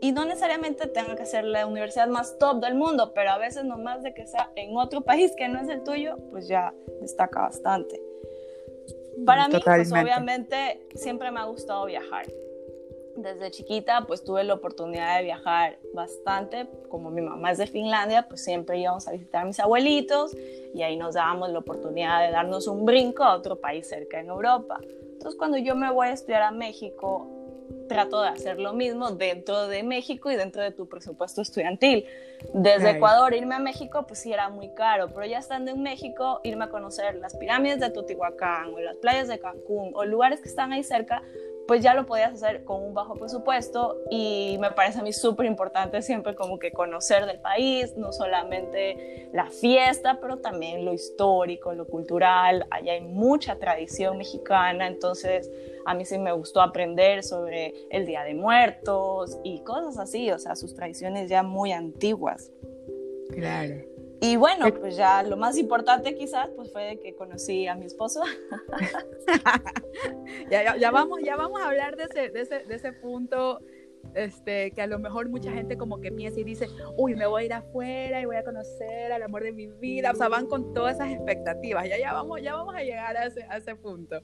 Y 0.00 0.12
no 0.12 0.24
necesariamente 0.24 0.88
tenga 0.88 1.14
que 1.14 1.26
ser 1.26 1.44
la 1.44 1.64
universidad 1.66 2.08
más 2.08 2.36
top 2.38 2.60
del 2.60 2.74
mundo, 2.74 3.12
pero 3.14 3.30
a 3.30 3.38
veces 3.38 3.64
nomás 3.64 4.02
de 4.02 4.14
que 4.14 4.26
sea 4.26 4.50
en 4.56 4.76
otro 4.76 5.02
país 5.02 5.32
que 5.36 5.48
no 5.48 5.60
es 5.60 5.68
el 5.68 5.84
tuyo, 5.84 6.16
pues 6.30 6.48
ya 6.48 6.74
destaca 7.00 7.42
bastante. 7.42 8.00
Para 9.24 9.46
mí, 9.46 9.54
pues 9.64 9.92
obviamente 9.92 10.88
siempre 10.94 11.30
me 11.30 11.38
ha 11.38 11.44
gustado 11.44 11.84
viajar 11.84 12.26
desde 13.16 13.50
chiquita 13.50 14.04
pues 14.06 14.24
tuve 14.24 14.44
la 14.44 14.54
oportunidad 14.54 15.18
de 15.18 15.24
viajar 15.24 15.78
bastante, 15.94 16.66
como 16.88 17.10
mi 17.10 17.20
mamá 17.20 17.52
es 17.52 17.58
de 17.58 17.66
Finlandia, 17.66 18.26
pues 18.28 18.44
siempre 18.44 18.78
íbamos 18.78 19.06
a 19.08 19.12
visitar 19.12 19.42
a 19.42 19.44
mis 19.44 19.60
abuelitos 19.60 20.36
y 20.74 20.82
ahí 20.82 20.96
nos 20.96 21.14
dábamos 21.14 21.50
la 21.50 21.58
oportunidad 21.58 22.24
de 22.24 22.30
darnos 22.30 22.66
un 22.66 22.84
brinco 22.84 23.24
a 23.24 23.34
otro 23.34 23.56
país 23.56 23.88
cerca 23.88 24.20
en 24.20 24.28
Europa. 24.28 24.80
Entonces 25.12 25.38
cuando 25.38 25.58
yo 25.58 25.74
me 25.74 25.90
voy 25.92 26.08
a 26.08 26.12
estudiar 26.12 26.42
a 26.42 26.50
México, 26.50 27.28
trato 27.88 28.22
de 28.22 28.28
hacer 28.28 28.58
lo 28.58 28.72
mismo 28.72 29.10
dentro 29.10 29.68
de 29.68 29.82
México 29.82 30.30
y 30.30 30.36
dentro 30.36 30.62
de 30.62 30.70
tu 30.70 30.88
presupuesto 30.88 31.42
estudiantil. 31.42 32.06
Desde 32.54 32.90
Ecuador 32.90 33.34
irme 33.34 33.54
a 33.54 33.58
México 33.58 34.04
pues 34.06 34.20
sí 34.20 34.32
era 34.32 34.48
muy 34.48 34.70
caro, 34.74 35.08
pero 35.08 35.26
ya 35.26 35.38
estando 35.38 35.70
en 35.70 35.82
México, 35.82 36.40
irme 36.42 36.64
a 36.64 36.70
conocer 36.70 37.16
las 37.16 37.36
pirámides 37.36 37.80
de 37.80 37.90
Teotihuacán 37.90 38.74
o 38.74 38.80
las 38.80 38.96
playas 38.96 39.28
de 39.28 39.38
Cancún 39.38 39.92
o 39.94 40.04
lugares 40.04 40.40
que 40.40 40.48
están 40.48 40.72
ahí 40.72 40.82
cerca, 40.82 41.22
pues 41.66 41.82
ya 41.82 41.94
lo 41.94 42.06
podías 42.06 42.32
hacer 42.32 42.64
con 42.64 42.82
un 42.82 42.94
bajo 42.94 43.14
presupuesto 43.14 43.96
y 44.10 44.56
me 44.60 44.70
parece 44.72 44.98
a 44.98 45.02
mí 45.02 45.12
súper 45.12 45.46
importante 45.46 46.02
siempre 46.02 46.34
como 46.34 46.58
que 46.58 46.72
conocer 46.72 47.26
del 47.26 47.40
país, 47.40 47.96
no 47.96 48.12
solamente 48.12 49.28
la 49.32 49.46
fiesta, 49.46 50.18
pero 50.20 50.38
también 50.38 50.84
lo 50.84 50.92
histórico, 50.92 51.72
lo 51.72 51.86
cultural, 51.86 52.66
allá 52.70 52.92
hay 52.92 53.00
mucha 53.00 53.56
tradición 53.58 54.18
mexicana, 54.18 54.86
entonces 54.86 55.50
a 55.86 55.94
mí 55.94 56.04
sí 56.04 56.18
me 56.18 56.32
gustó 56.32 56.60
aprender 56.60 57.22
sobre 57.22 57.74
el 57.90 58.06
Día 58.06 58.24
de 58.24 58.34
Muertos 58.34 59.38
y 59.44 59.60
cosas 59.60 59.98
así, 59.98 60.30
o 60.30 60.38
sea, 60.38 60.56
sus 60.56 60.74
tradiciones 60.74 61.28
ya 61.28 61.42
muy 61.42 61.72
antiguas. 61.72 62.50
Claro. 63.30 63.91
Y 64.22 64.36
bueno, 64.36 64.72
pues 64.72 64.94
ya 64.96 65.24
lo 65.24 65.36
más 65.36 65.58
importante 65.58 66.14
quizás 66.14 66.48
pues 66.54 66.70
fue 66.70 67.00
que 67.02 67.12
conocí 67.16 67.66
a 67.66 67.74
mi 67.74 67.86
esposo. 67.86 68.22
ya, 70.48 70.76
ya, 70.76 70.90
vamos, 70.92 71.18
ya 71.24 71.34
vamos 71.34 71.60
a 71.60 71.66
hablar 71.66 71.96
de 71.96 72.04
ese, 72.04 72.30
de 72.30 72.40
ese, 72.42 72.60
de 72.60 72.74
ese 72.76 72.92
punto 72.92 73.58
este, 74.14 74.70
que 74.72 74.82
a 74.82 74.86
lo 74.86 74.98
mejor 74.98 75.28
mucha 75.28 75.52
gente 75.52 75.76
como 75.76 76.00
que 76.00 76.12
piensa 76.12 76.40
y 76.40 76.44
dice, 76.44 76.68
uy, 76.96 77.14
me 77.14 77.26
voy 77.26 77.42
a 77.42 77.46
ir 77.46 77.52
afuera 77.52 78.20
y 78.20 78.24
voy 78.24 78.36
a 78.36 78.44
conocer 78.44 79.12
al 79.12 79.22
amor 79.22 79.42
de 79.42 79.52
mi 79.52 79.66
vida, 79.66 80.10
o 80.12 80.14
sea, 80.14 80.28
van 80.28 80.46
con 80.46 80.72
todas 80.74 80.96
esas 80.96 81.10
expectativas, 81.10 81.88
ya, 81.88 81.98
ya, 81.98 82.12
vamos, 82.12 82.40
ya 82.42 82.54
vamos 82.54 82.74
a 82.74 82.82
llegar 82.82 83.16
a 83.16 83.26
ese, 83.26 83.44
a 83.48 83.56
ese 83.56 83.74
punto. 83.76 84.20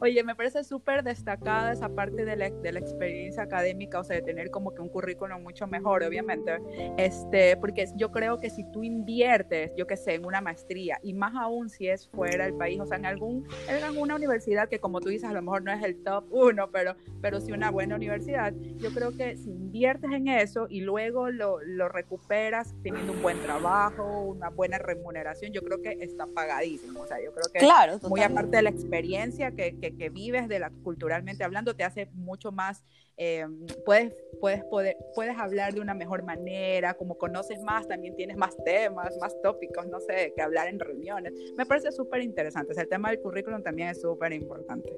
Oye, 0.00 0.22
me 0.24 0.34
parece 0.34 0.64
súper 0.64 1.02
destacada 1.02 1.72
esa 1.72 1.88
parte 1.88 2.24
de 2.24 2.36
la, 2.36 2.50
de 2.50 2.72
la, 2.72 2.80
experiencia 2.80 3.42
académica, 3.42 4.00
o 4.00 4.04
sea, 4.04 4.16
de 4.16 4.22
tener 4.22 4.50
como 4.50 4.74
que 4.74 4.80
un 4.80 4.88
currículum 4.88 5.42
mucho 5.42 5.66
mejor, 5.66 6.02
obviamente, 6.02 6.58
este, 6.96 7.56
porque 7.56 7.86
yo 7.96 8.10
creo 8.10 8.38
que 8.38 8.50
si 8.50 8.64
tú 8.72 8.82
inviertes, 8.82 9.72
yo 9.76 9.86
qué 9.86 9.96
sé, 9.96 10.14
en 10.14 10.24
una 10.24 10.40
maestría, 10.40 10.98
y 11.02 11.12
más 11.12 11.34
aún 11.34 11.68
si 11.68 11.88
es 11.88 12.08
fuera 12.08 12.44
del 12.44 12.54
país, 12.54 12.80
o 12.80 12.86
sea, 12.86 12.96
en, 12.96 13.06
algún, 13.06 13.46
en 13.68 13.84
alguna 13.84 14.16
universidad 14.16 14.68
que 14.68 14.78
como 14.78 15.00
tú 15.00 15.08
dices, 15.08 15.28
a 15.28 15.32
lo 15.32 15.42
mejor 15.42 15.62
no 15.62 15.72
es 15.72 15.82
el 15.82 16.02
top 16.02 16.24
uno, 16.30 16.70
pero, 16.70 16.96
pero 17.20 17.40
sí 17.40 17.52
una 17.52 17.70
buena 17.70 17.96
universidad, 17.96 18.52
yo 18.78 18.90
creo 18.90 19.16
que 19.16 19.29
si 19.36 19.50
inviertes 19.50 20.10
en 20.12 20.28
eso 20.28 20.66
y 20.68 20.80
luego 20.80 21.30
lo, 21.30 21.60
lo, 21.62 21.88
recuperas 21.88 22.74
teniendo 22.82 23.12
un 23.12 23.22
buen 23.22 23.38
trabajo, 23.40 24.22
una 24.22 24.48
buena 24.48 24.78
remuneración, 24.78 25.52
yo 25.52 25.62
creo 25.62 25.82
que 25.82 25.96
está 26.00 26.26
pagadísimo. 26.26 27.00
O 27.00 27.06
sea, 27.06 27.18
yo 27.22 27.32
creo 27.32 27.44
que 27.52 27.58
claro, 27.58 27.98
muy 28.08 28.20
aparte 28.22 28.56
de 28.56 28.62
la 28.62 28.70
experiencia 28.70 29.50
que, 29.52 29.78
que, 29.78 30.08
vives 30.08 30.48
de 30.48 30.58
la, 30.58 30.70
culturalmente 30.82 31.44
hablando, 31.44 31.74
te 31.74 31.84
hace 31.84 32.06
mucho 32.14 32.52
más, 32.52 32.84
eh, 33.16 33.46
puedes, 33.84 34.14
puedes, 34.40 34.64
poder, 34.64 34.96
puedes 35.14 35.36
hablar 35.38 35.74
de 35.74 35.80
una 35.80 35.94
mejor 35.94 36.22
manera, 36.22 36.94
como 36.94 37.18
conoces 37.18 37.60
más, 37.62 37.88
también 37.88 38.16
tienes 38.16 38.36
más 38.36 38.56
temas, 38.64 39.16
más 39.20 39.34
tópicos, 39.42 39.86
no 39.88 40.00
sé, 40.00 40.32
que 40.34 40.42
hablar 40.42 40.68
en 40.68 40.78
reuniones. 40.78 41.32
Me 41.56 41.66
parece 41.66 41.92
súper 41.92 42.22
interesante. 42.22 42.72
O 42.72 42.74
sea, 42.74 42.84
el 42.84 42.88
tema 42.88 43.10
del 43.10 43.20
currículum 43.20 43.62
también 43.62 43.88
es 43.88 44.00
súper 44.00 44.32
importante. 44.32 44.90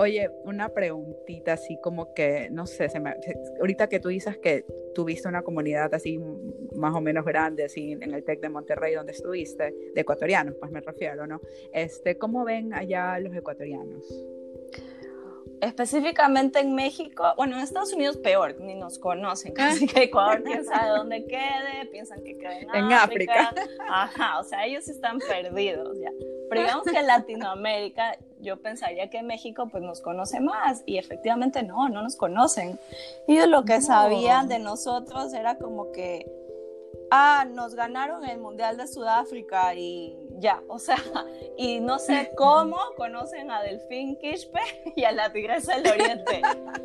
Oye, 0.00 0.30
una 0.44 0.68
preguntita 0.68 1.54
así 1.54 1.76
como 1.82 2.14
que, 2.14 2.48
no 2.50 2.66
sé, 2.66 2.88
se 2.88 3.00
me, 3.00 3.16
ahorita 3.58 3.88
que 3.88 3.98
tú 3.98 4.08
dices 4.08 4.38
que 4.38 4.64
tuviste 4.94 5.26
una 5.26 5.42
comunidad 5.42 5.92
así 5.92 6.20
más 6.76 6.94
o 6.94 7.00
menos 7.00 7.24
grande, 7.24 7.64
así 7.64 7.92
en 7.92 8.14
el 8.14 8.22
TEC 8.22 8.40
de 8.40 8.48
Monterrey 8.48 8.94
donde 8.94 9.10
estuviste, 9.10 9.74
de 9.94 10.00
ecuatorianos, 10.00 10.54
pues 10.60 10.70
me 10.70 10.80
refiero, 10.80 11.26
¿no? 11.26 11.40
Este, 11.72 12.16
¿Cómo 12.16 12.44
ven 12.44 12.72
allá 12.74 13.18
los 13.18 13.34
ecuatorianos? 13.34 14.06
Específicamente 15.60 16.60
en 16.60 16.74
México, 16.74 17.24
bueno, 17.36 17.56
en 17.56 17.62
Estados 17.62 17.92
Unidos 17.92 18.16
peor, 18.16 18.60
ni 18.60 18.74
nos 18.74 18.98
conocen, 18.98 19.52
casi 19.54 19.86
que 19.86 20.04
Ecuador 20.04 20.42
quién 20.42 20.64
sabe 20.64 20.90
dónde 20.90 21.26
quede, 21.26 21.86
piensan 21.90 22.22
que 22.22 22.38
queda 22.38 22.58
en, 22.58 22.74
en 22.74 22.92
África. 22.92 23.48
África. 23.48 23.72
Ajá, 23.88 24.40
o 24.40 24.44
sea, 24.44 24.66
ellos 24.66 24.88
están 24.88 25.18
perdidos 25.18 25.98
ya. 25.98 26.10
Pero 26.48 26.62
digamos 26.62 26.84
que 26.84 26.98
en 26.98 27.06
Latinoamérica 27.06 28.16
yo 28.40 28.56
pensaría 28.56 29.10
que 29.10 29.22
México 29.22 29.68
pues 29.70 29.82
nos 29.82 30.00
conoce 30.00 30.40
más 30.40 30.82
y 30.86 30.98
efectivamente 30.98 31.62
no, 31.62 31.88
no 31.88 32.02
nos 32.02 32.16
conocen. 32.16 32.78
Ellos 33.26 33.48
lo 33.48 33.64
que 33.64 33.80
sabían 33.80 34.48
de 34.48 34.58
nosotros 34.58 35.34
era 35.34 35.58
como 35.58 35.92
que, 35.92 36.30
ah, 37.10 37.46
nos 37.50 37.74
ganaron 37.74 38.24
el 38.24 38.38
Mundial 38.38 38.76
de 38.76 38.86
Sudáfrica 38.86 39.74
y 39.74 40.16
ya, 40.38 40.62
o 40.68 40.78
sea, 40.78 40.96
y 41.56 41.80
no 41.80 41.98
sé 41.98 42.32
cómo 42.36 42.78
conocen 42.96 43.50
a 43.50 43.62
Delfín 43.62 44.16
Quispe 44.16 44.60
y 44.96 45.04
a 45.04 45.12
la 45.12 45.32
Tigresa 45.32 45.76
del 45.76 45.92
Oriente. 45.92 46.42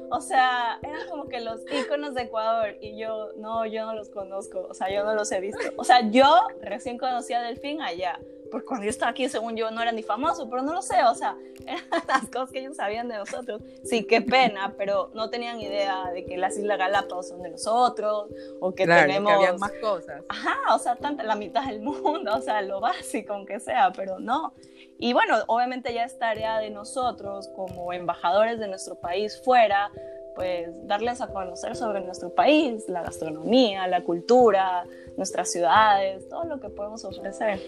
O 0.09 0.21
sea, 0.21 0.79
eran 0.81 1.07
como 1.09 1.27
que 1.27 1.39
los 1.41 1.61
íconos 1.71 2.13
de 2.13 2.23
Ecuador 2.23 2.77
y 2.81 2.97
yo, 2.97 3.29
no, 3.37 3.65
yo 3.65 3.85
no 3.85 3.93
los 3.93 4.09
conozco, 4.09 4.67
o 4.69 4.73
sea, 4.73 4.89
yo 4.89 5.03
no 5.03 5.13
los 5.13 5.31
he 5.31 5.39
visto. 5.39 5.59
O 5.77 5.83
sea, 5.83 6.09
yo 6.09 6.47
recién 6.61 6.97
conocí 6.97 7.33
a 7.33 7.41
Delfín 7.41 7.81
allá 7.81 8.19
porque 8.53 8.67
cuando 8.67 8.83
yo 8.83 8.91
estaba 8.91 9.09
aquí, 9.09 9.27
según 9.27 9.55
yo, 9.55 9.71
no 9.71 9.81
era 9.81 9.91
ni 9.91 10.03
famoso, 10.03 10.47
pero 10.47 10.61
no 10.61 10.73
lo 10.73 10.83
sé, 10.83 11.03
o 11.05 11.15
sea, 11.15 11.35
eran 11.65 12.03
las 12.07 12.29
cosas 12.29 12.51
que 12.51 12.59
ellos 12.59 12.75
sabían 12.77 13.07
de 13.07 13.17
nosotros. 13.17 13.63
Sí, 13.83 14.03
qué 14.03 14.21
pena, 14.21 14.75
pero 14.77 15.09
no 15.15 15.31
tenían 15.31 15.59
idea 15.59 16.11
de 16.13 16.23
que 16.23 16.37
las 16.37 16.55
Islas 16.55 16.77
Galápagos 16.77 17.29
son 17.29 17.41
de 17.41 17.49
nosotros, 17.49 18.29
o 18.59 18.75
que 18.75 18.85
tenemos... 18.85 19.31
que 19.31 19.35
había 19.35 19.53
más 19.57 19.71
cosas. 19.81 20.21
Ajá, 20.29 20.75
o 20.75 20.77
sea, 20.77 20.95
tanta, 20.95 21.23
la 21.23 21.35
mitad 21.35 21.65
del 21.65 21.81
mundo, 21.81 22.35
o 22.35 22.41
sea, 22.41 22.61
lo 22.61 22.79
básico, 22.79 23.33
aunque 23.33 23.59
sea, 23.59 23.91
pero 23.91 24.19
no. 24.19 24.53
Y 24.99 25.13
bueno, 25.13 25.37
obviamente 25.47 25.91
ya 25.91 26.03
es 26.03 26.19
tarea 26.19 26.59
de 26.59 26.69
nosotros, 26.69 27.49
como 27.55 27.91
embajadores 27.91 28.59
de 28.59 28.67
nuestro 28.67 28.93
país 28.93 29.41
fuera, 29.43 29.89
pues 30.35 30.87
darles 30.87 31.21
a 31.21 31.27
conocer 31.27 31.75
sobre 31.75 32.01
nuestro 32.01 32.29
país, 32.29 32.87
la 32.87 33.01
gastronomía, 33.01 33.87
la 33.87 34.03
cultura, 34.03 34.85
nuestras 35.17 35.51
ciudades, 35.51 36.29
todo 36.29 36.43
lo 36.43 36.59
que 36.59 36.69
podemos 36.69 37.03
ofrecer. 37.03 37.59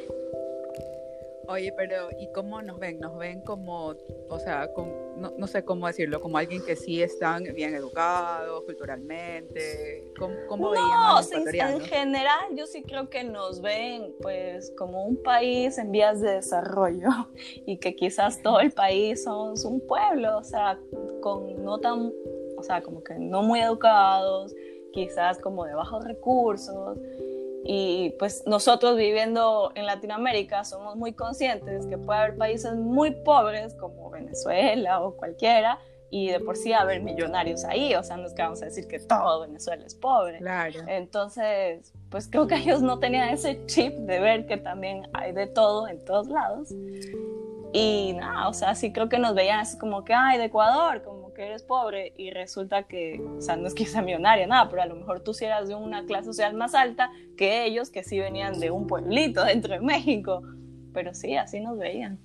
Oye, 1.47 1.71
pero 1.75 2.09
¿y 2.19 2.31
cómo 2.31 2.61
nos 2.61 2.79
ven? 2.79 2.99
Nos 2.99 3.17
ven 3.17 3.41
como, 3.41 3.93
o 4.29 4.39
sea, 4.39 4.69
no, 5.17 5.31
no, 5.37 5.47
sé 5.47 5.63
cómo 5.63 5.87
decirlo, 5.87 6.19
como 6.21 6.37
alguien 6.37 6.63
que 6.63 6.75
sí 6.75 7.01
están 7.01 7.43
bien 7.55 7.75
educados 7.75 8.63
culturalmente. 8.63 10.11
¿Cómo, 10.17 10.35
cómo 10.47 10.73
no, 10.73 11.19
en 11.31 11.79
general 11.81 12.55
yo 12.55 12.65
sí 12.65 12.83
creo 12.83 13.09
que 13.09 13.23
nos 13.23 13.61
ven 13.61 14.13
pues 14.21 14.71
como 14.77 15.05
un 15.05 15.21
país 15.21 15.77
en 15.77 15.91
vías 15.91 16.21
de 16.21 16.31
desarrollo 16.31 17.09
y 17.65 17.77
que 17.77 17.95
quizás 17.95 18.41
todo 18.41 18.59
el 18.59 18.71
país 18.71 19.23
somos 19.23 19.65
un 19.65 19.79
pueblo, 19.81 20.37
o 20.37 20.43
sea, 20.43 20.79
con 21.21 21.63
no 21.63 21.79
tan, 21.79 22.11
o 22.57 22.63
sea, 22.63 22.81
como 22.81 23.03
que 23.03 23.15
no 23.15 23.43
muy 23.43 23.61
educados, 23.61 24.55
quizás 24.93 25.37
como 25.39 25.65
de 25.65 25.75
bajos 25.75 26.03
recursos 26.05 26.97
y 27.67 28.11
pues 28.19 28.43
nosotros 28.45 28.95
viviendo 28.95 29.71
en 29.73 29.87
Latinoamérica 29.87 30.63
somos 30.63 30.95
muy 30.95 31.13
conscientes 31.13 31.87
que 31.87 31.97
puede 31.97 32.19
haber 32.19 32.37
países 32.37 32.75
muy 32.75 33.09
pobres 33.09 33.73
como 33.73 34.11
Venezuela 34.11 35.01
o 35.01 35.15
cualquiera 35.15 35.79
y 36.11 36.29
de 36.29 36.39
por 36.39 36.57
sí 36.57 36.73
haber 36.73 37.01
millonarios 37.01 37.65
ahí, 37.65 37.95
o 37.95 38.03
sea, 38.03 38.17
no 38.17 38.27
es 38.27 38.33
que 38.33 38.43
vamos 38.43 38.61
a 38.61 38.65
decir 38.65 38.87
que 38.87 38.99
todo 38.99 39.41
Venezuela 39.41 39.83
es 39.83 39.95
pobre. 39.95 40.37
Claro. 40.37 40.81
Entonces, 40.87 41.91
pues 42.09 42.27
creo 42.27 42.45
que 42.45 42.55
ellos 42.55 42.83
no 42.83 42.99
tenían 42.99 43.29
ese 43.29 43.65
chip 43.65 43.93
de 43.93 44.19
ver 44.19 44.45
que 44.45 44.57
también 44.57 45.09
hay 45.13 45.31
de 45.31 45.47
todo 45.47 45.87
en 45.87 46.05
todos 46.05 46.27
lados. 46.27 46.69
Y 47.73 48.13
nada, 48.13 48.47
o 48.47 48.53
sea, 48.53 48.75
sí 48.75 48.93
creo 48.93 49.09
que 49.09 49.17
nos 49.17 49.33
veían 49.33 49.59
así 49.59 49.77
como 49.77 50.05
que, 50.05 50.13
ay, 50.13 50.37
de 50.37 50.45
Ecuador, 50.45 51.01
como 51.01 51.14
que 51.35 51.45
eres 51.45 51.61
pobre, 51.61 52.13
y 52.17 52.31
resulta 52.31 52.83
que, 52.83 53.21
o 53.21 53.41
sea, 53.41 53.55
no 53.55 53.67
es 53.67 53.75
que 53.75 53.85
sea 53.85 54.01
millonaria, 54.01 54.47
nada, 54.47 54.67
pero 54.69 54.81
a 54.81 54.87
lo 54.87 54.95
mejor 54.95 55.19
tú 55.19 55.35
sí 55.35 55.45
eras 55.45 55.67
de 55.67 55.75
una 55.75 56.05
clase 56.05 56.25
social 56.25 56.55
más 56.55 56.73
alta 56.73 57.11
que 57.37 57.65
ellos, 57.65 57.91
que 57.91 58.03
sí 58.03 58.17
venían 58.19 58.59
de 58.59 58.71
un 58.71 58.87
pueblito 58.87 59.43
dentro 59.45 59.73
de 59.73 59.81
México. 59.81 60.41
Pero 60.93 61.13
sí, 61.13 61.35
así 61.35 61.59
nos 61.59 61.77
veían. 61.77 62.19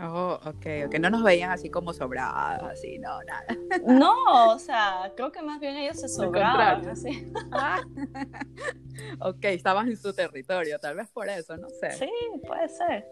Oh, 0.00 0.40
ok, 0.44 0.66
ok. 0.86 0.98
No 0.98 1.10
nos 1.10 1.22
veían 1.22 1.52
así 1.52 1.70
como 1.70 1.92
sobradas, 1.92 2.62
así, 2.64 2.98
no, 2.98 3.22
nada. 3.22 3.46
No, 3.86 4.52
o 4.52 4.58
sea, 4.58 5.12
creo 5.14 5.30
que 5.30 5.40
más 5.40 5.60
bien 5.60 5.76
ellos 5.76 6.00
se 6.00 6.08
sobraban, 6.08 6.88
así. 6.88 7.30
Ah. 7.52 7.80
ok, 9.20 9.44
estaban 9.44 9.88
en 9.88 9.96
su 9.96 10.12
territorio, 10.12 10.78
tal 10.80 10.96
vez 10.96 11.08
por 11.10 11.28
eso, 11.28 11.56
no 11.56 11.68
sé. 11.68 11.92
Sí, 11.92 12.10
puede 12.44 12.68
ser. 12.68 13.06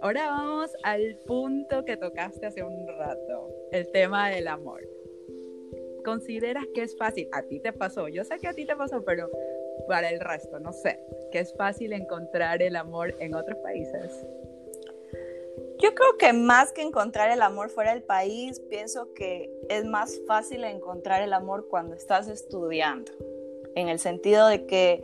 Ahora 0.00 0.30
vamos 0.30 0.70
al 0.84 1.16
punto 1.26 1.84
que 1.84 1.96
tocaste 1.96 2.46
hace 2.46 2.62
un 2.62 2.86
rato, 2.86 3.48
el 3.72 3.90
tema 3.90 4.30
del 4.30 4.46
amor. 4.46 4.80
¿Consideras 6.04 6.64
que 6.72 6.82
es 6.82 6.96
fácil? 6.96 7.28
A 7.32 7.42
ti 7.42 7.58
te 7.58 7.72
pasó, 7.72 8.06
yo 8.08 8.24
sé 8.24 8.38
que 8.38 8.46
a 8.46 8.52
ti 8.52 8.64
te 8.64 8.76
pasó, 8.76 9.04
pero 9.04 9.28
para 9.88 10.10
el 10.10 10.20
resto, 10.20 10.60
no 10.60 10.72
sé, 10.72 11.00
que 11.32 11.40
es 11.40 11.52
fácil 11.56 11.92
encontrar 11.92 12.62
el 12.62 12.76
amor 12.76 13.14
en 13.18 13.34
otros 13.34 13.58
países. 13.58 14.24
Yo 15.80 15.94
creo 15.94 16.16
que 16.16 16.32
más 16.32 16.72
que 16.72 16.82
encontrar 16.82 17.30
el 17.30 17.42
amor 17.42 17.70
fuera 17.70 17.92
del 17.92 18.02
país, 18.02 18.60
pienso 18.70 19.12
que 19.14 19.50
es 19.68 19.84
más 19.84 20.20
fácil 20.26 20.64
encontrar 20.64 21.22
el 21.22 21.32
amor 21.32 21.66
cuando 21.68 21.94
estás 21.94 22.28
estudiando, 22.28 23.10
en 23.74 23.88
el 23.88 23.98
sentido 23.98 24.46
de 24.46 24.66
que 24.66 25.02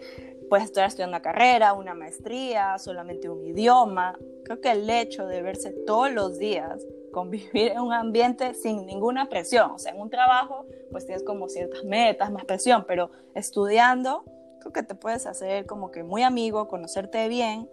puedes 0.48 0.66
estar 0.66 0.86
estudiando 0.86 1.16
una 1.16 1.22
carrera, 1.22 1.72
una 1.72 1.94
maestría, 1.94 2.78
solamente 2.78 3.28
un 3.28 3.44
idioma. 3.44 4.18
Creo 4.44 4.60
que 4.60 4.70
el 4.70 4.88
hecho 4.88 5.26
de 5.26 5.42
verse 5.42 5.70
todos 5.86 6.12
los 6.12 6.38
días, 6.38 6.86
convivir 7.12 7.72
en 7.72 7.80
un 7.80 7.92
ambiente 7.92 8.54
sin 8.54 8.86
ninguna 8.86 9.28
presión, 9.28 9.70
o 9.70 9.78
sea, 9.78 9.92
en 9.92 10.00
un 10.00 10.10
trabajo, 10.10 10.66
pues 10.90 11.06
tienes 11.06 11.22
como 11.22 11.48
ciertas 11.48 11.84
metas, 11.84 12.30
más 12.30 12.44
presión, 12.44 12.84
pero 12.86 13.10
estudiando, 13.34 14.24
creo 14.60 14.72
que 14.72 14.82
te 14.82 14.94
puedes 14.94 15.26
hacer 15.26 15.66
como 15.66 15.90
que 15.90 16.02
muy 16.02 16.22
amigo, 16.22 16.68
conocerte 16.68 17.28
bien 17.28 17.68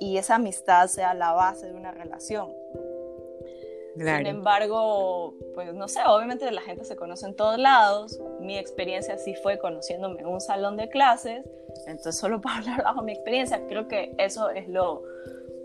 y 0.00 0.16
esa 0.16 0.36
amistad 0.36 0.86
sea 0.88 1.14
la 1.14 1.32
base 1.32 1.66
de 1.66 1.74
una 1.74 1.92
relación. 1.92 2.52
Sin 3.96 4.26
embargo, 4.26 5.34
pues 5.54 5.74
no 5.74 5.88
sé, 5.88 6.00
obviamente 6.06 6.48
la 6.52 6.60
gente 6.60 6.84
se 6.84 6.94
conoce 6.94 7.26
en 7.26 7.34
todos 7.34 7.58
lados. 7.58 8.20
Mi 8.40 8.56
experiencia 8.56 9.18
sí 9.18 9.34
fue 9.34 9.58
conociéndome 9.58 10.20
en 10.20 10.26
un 10.26 10.40
salón 10.40 10.76
de 10.76 10.88
clases. 10.88 11.44
Entonces, 11.86 12.16
solo 12.16 12.40
para 12.40 12.58
hablar 12.58 12.84
bajo 12.84 13.02
mi 13.02 13.12
experiencia, 13.12 13.60
creo 13.66 13.88
que 13.88 14.14
eso 14.18 14.50
es 14.50 14.68
lo, 14.68 15.02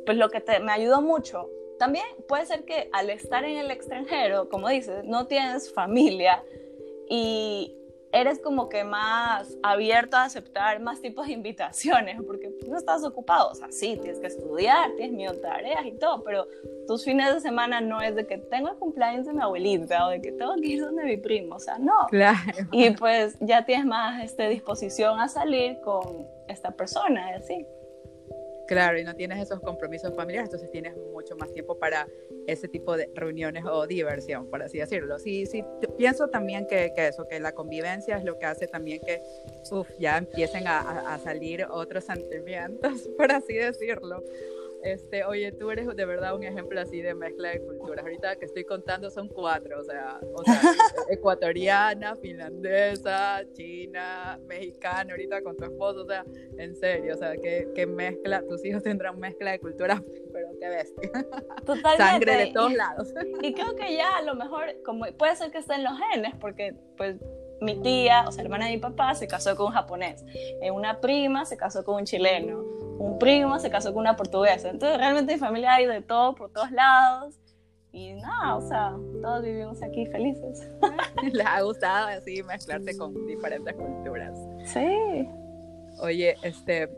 pues 0.06 0.18
lo 0.18 0.30
que 0.30 0.42
te, 0.42 0.60
me 0.60 0.72
ayudó 0.72 1.02
mucho. 1.02 1.50
También 1.80 2.06
puede 2.28 2.46
ser 2.46 2.66
que 2.66 2.90
al 2.94 3.10
estar 3.10 3.44
en 3.44 3.58
el 3.58 3.72
extranjero, 3.72 4.50
como 4.50 4.70
dices, 4.70 5.04
no 5.06 5.28
tienes 5.28 5.74
familia 5.74 6.44
y 7.10 7.76
eres 8.14 8.40
como 8.40 8.70
que 8.70 8.84
más 8.84 9.58
abierto 9.64 10.16
a 10.16 10.26
aceptar 10.26 10.80
más 10.80 11.02
tipos 11.02 11.26
de 11.26 11.34
invitaciones, 11.34 12.22
porque 12.26 12.52
no 12.70 12.78
estás 12.78 13.04
ocupado, 13.04 13.50
o 13.50 13.56
sea, 13.56 13.72
sí, 13.72 13.98
tienes 14.00 14.20
que 14.20 14.28
estudiar, 14.28 14.92
tienes 14.96 15.14
mil 15.14 15.42
tareas 15.42 15.84
y 15.86 15.94
todo, 15.94 16.24
pero 16.24 16.48
tus 16.88 17.04
fines 17.04 17.34
de 17.34 17.40
semana 17.42 17.82
no 17.82 18.02
es 18.02 18.16
de 18.16 18.28
que 18.28 18.38
tengo 18.38 18.70
el 18.70 18.76
cumpleaños 18.76 19.26
de 19.26 19.34
mi 19.34 19.42
abuelita 19.42 20.06
o 20.06 20.10
de 20.12 20.22
que 20.22 20.32
tengo 20.32 20.54
que 20.56 20.68
ir 20.68 20.82
donde 20.82 21.04
mi 21.04 21.18
primo, 21.18 21.56
o 21.56 21.60
sea, 21.60 21.80
no. 21.80 22.06
Claro. 22.10 22.38
Y 22.72 22.92
pues 22.92 23.36
ya 23.40 23.66
tienes 23.66 23.86
más 23.86 24.24
este, 24.24 24.48
disposición 24.48 25.20
a 25.20 25.28
salir 25.28 25.80
con 25.82 26.28
esta 26.48 26.70
persona 26.70 27.36
así. 27.36 27.66
Claro, 28.74 29.00
y 29.00 29.04
no 29.04 29.16
tienes 29.16 29.42
esos 29.42 29.60
compromisos 29.60 30.16
familiares, 30.16 30.48
entonces 30.48 30.72
tienes 30.72 30.96
mucho 31.12 31.36
más 31.36 31.52
tiempo 31.54 31.78
para 31.78 32.08
ese 32.48 32.68
tipo 32.68 32.98
de 32.98 33.10
reuniones 33.16 33.64
o 33.66 33.88
diversión, 33.88 34.50
por 34.50 34.62
así 34.62 34.80
decirlo. 34.80 35.20
Sí, 35.20 35.46
sí, 35.46 35.64
pienso 35.98 36.28
también 36.28 36.68
que, 36.68 36.92
que 36.96 37.08
eso, 37.08 37.28
que 37.28 37.40
la 37.40 37.54
convivencia 37.54 38.18
es 38.18 38.24
lo 38.24 38.38
que 38.38 38.46
hace 38.46 38.68
también 38.68 39.00
que, 39.06 39.22
uff, 39.72 39.90
ya 40.00 40.18
empiecen 40.18 40.68
a, 40.68 41.14
a, 41.14 41.20
salir 41.20 41.66
otros 41.70 42.04
sentimientos, 42.04 43.10
por 43.18 43.32
así 43.32 43.54
decirlo. 43.54 44.24
Este, 44.84 45.24
oye, 45.24 45.52
tú 45.54 45.72
eres 45.72 45.88
de 45.96 46.06
verdad 46.06 46.36
un 46.36 46.44
ejemplo 46.44 46.80
así 46.80 47.02
de 47.02 47.16
mezcla 47.16 47.50
de 47.50 47.62
culturas. 47.62 48.04
Ahorita 48.04 48.36
que 48.36 48.46
estoy 48.46 48.66
contando 48.66 49.10
son 49.10 49.30
cuatro, 49.30 49.80
o 49.80 49.84
sea, 49.84 50.20
o 50.36 50.44
sea 50.44 50.62
ecuatoriana, 51.10 52.16
finlandesa, 52.18 53.42
china, 53.54 54.40
mexicana, 54.46 55.14
ahorita 55.14 55.42
con 55.42 55.56
tu 55.56 55.64
esposo, 55.64 56.02
o 56.02 56.06
sea, 56.06 56.26
en 56.58 56.76
serio, 56.76 57.14
o 57.16 57.18
sea, 57.18 57.36
que, 57.38 57.70
que 57.74 57.86
mezcla, 57.86 58.44
tus 58.48 58.64
hijos 58.66 58.84
tendrán 58.84 59.20
mezcla 59.20 59.52
de 59.52 59.60
culturas, 59.60 60.02
pero 60.34 60.50
qué 60.60 60.68
bestia. 60.68 61.12
Totalmente. 61.66 62.04
Sangre 62.04 62.36
de 62.38 62.48
todos 62.54 62.74
lados. 62.74 63.14
Y 63.42 63.54
creo 63.54 63.76
que 63.76 63.96
ya 63.96 64.18
a 64.18 64.22
lo 64.22 64.36
mejor, 64.36 64.82
como 64.84 65.06
puede 65.18 65.36
ser 65.36 65.52
que 65.52 65.60
esté 65.60 65.76
en 65.76 65.84
los 65.84 65.94
genes, 66.12 66.34
porque 66.40 66.76
pues 66.98 67.16
mi 67.62 67.82
tía, 67.82 68.26
o 68.28 68.32
sea, 68.32 68.44
hermana 68.44 68.66
de 68.66 68.74
mi 68.74 68.78
papá, 68.80 69.16
se 69.16 69.28
casó 69.28 69.56
con 69.56 69.68
un 69.68 69.72
japonés. 69.72 70.24
Eh, 70.62 70.72
una 70.72 71.00
prima 71.00 71.46
se 71.46 71.58
casó 71.58 71.84
con 71.84 71.96
un 71.96 72.06
chileno. 72.06 72.64
Un 72.98 73.18
primo 73.20 73.60
se 73.60 73.70
casó 73.70 73.94
con 73.94 74.02
una 74.02 74.16
portuguesa. 74.16 74.70
Entonces, 74.70 74.98
realmente 74.98 75.34
mi 75.34 75.40
familia 75.40 75.76
hay 75.76 75.86
de 75.86 76.02
todo, 76.02 76.36
por 76.36 76.52
todos 76.52 76.72
lados. 76.72 77.40
Y 77.92 78.14
nada, 78.14 78.56
o 78.56 78.62
sea, 78.62 78.96
todos 79.22 79.44
vivimos 79.44 79.82
aquí 79.84 80.08
felices. 80.08 80.68
Les 81.32 81.46
ha 81.46 81.62
gustado 81.62 82.08
así 82.08 82.42
mezclarse 82.42 82.98
con 82.98 83.28
diferentes 83.28 83.76
culturas. 83.76 84.36
Sí. 84.66 85.30
Oye, 86.00 86.36
este, 86.42 86.90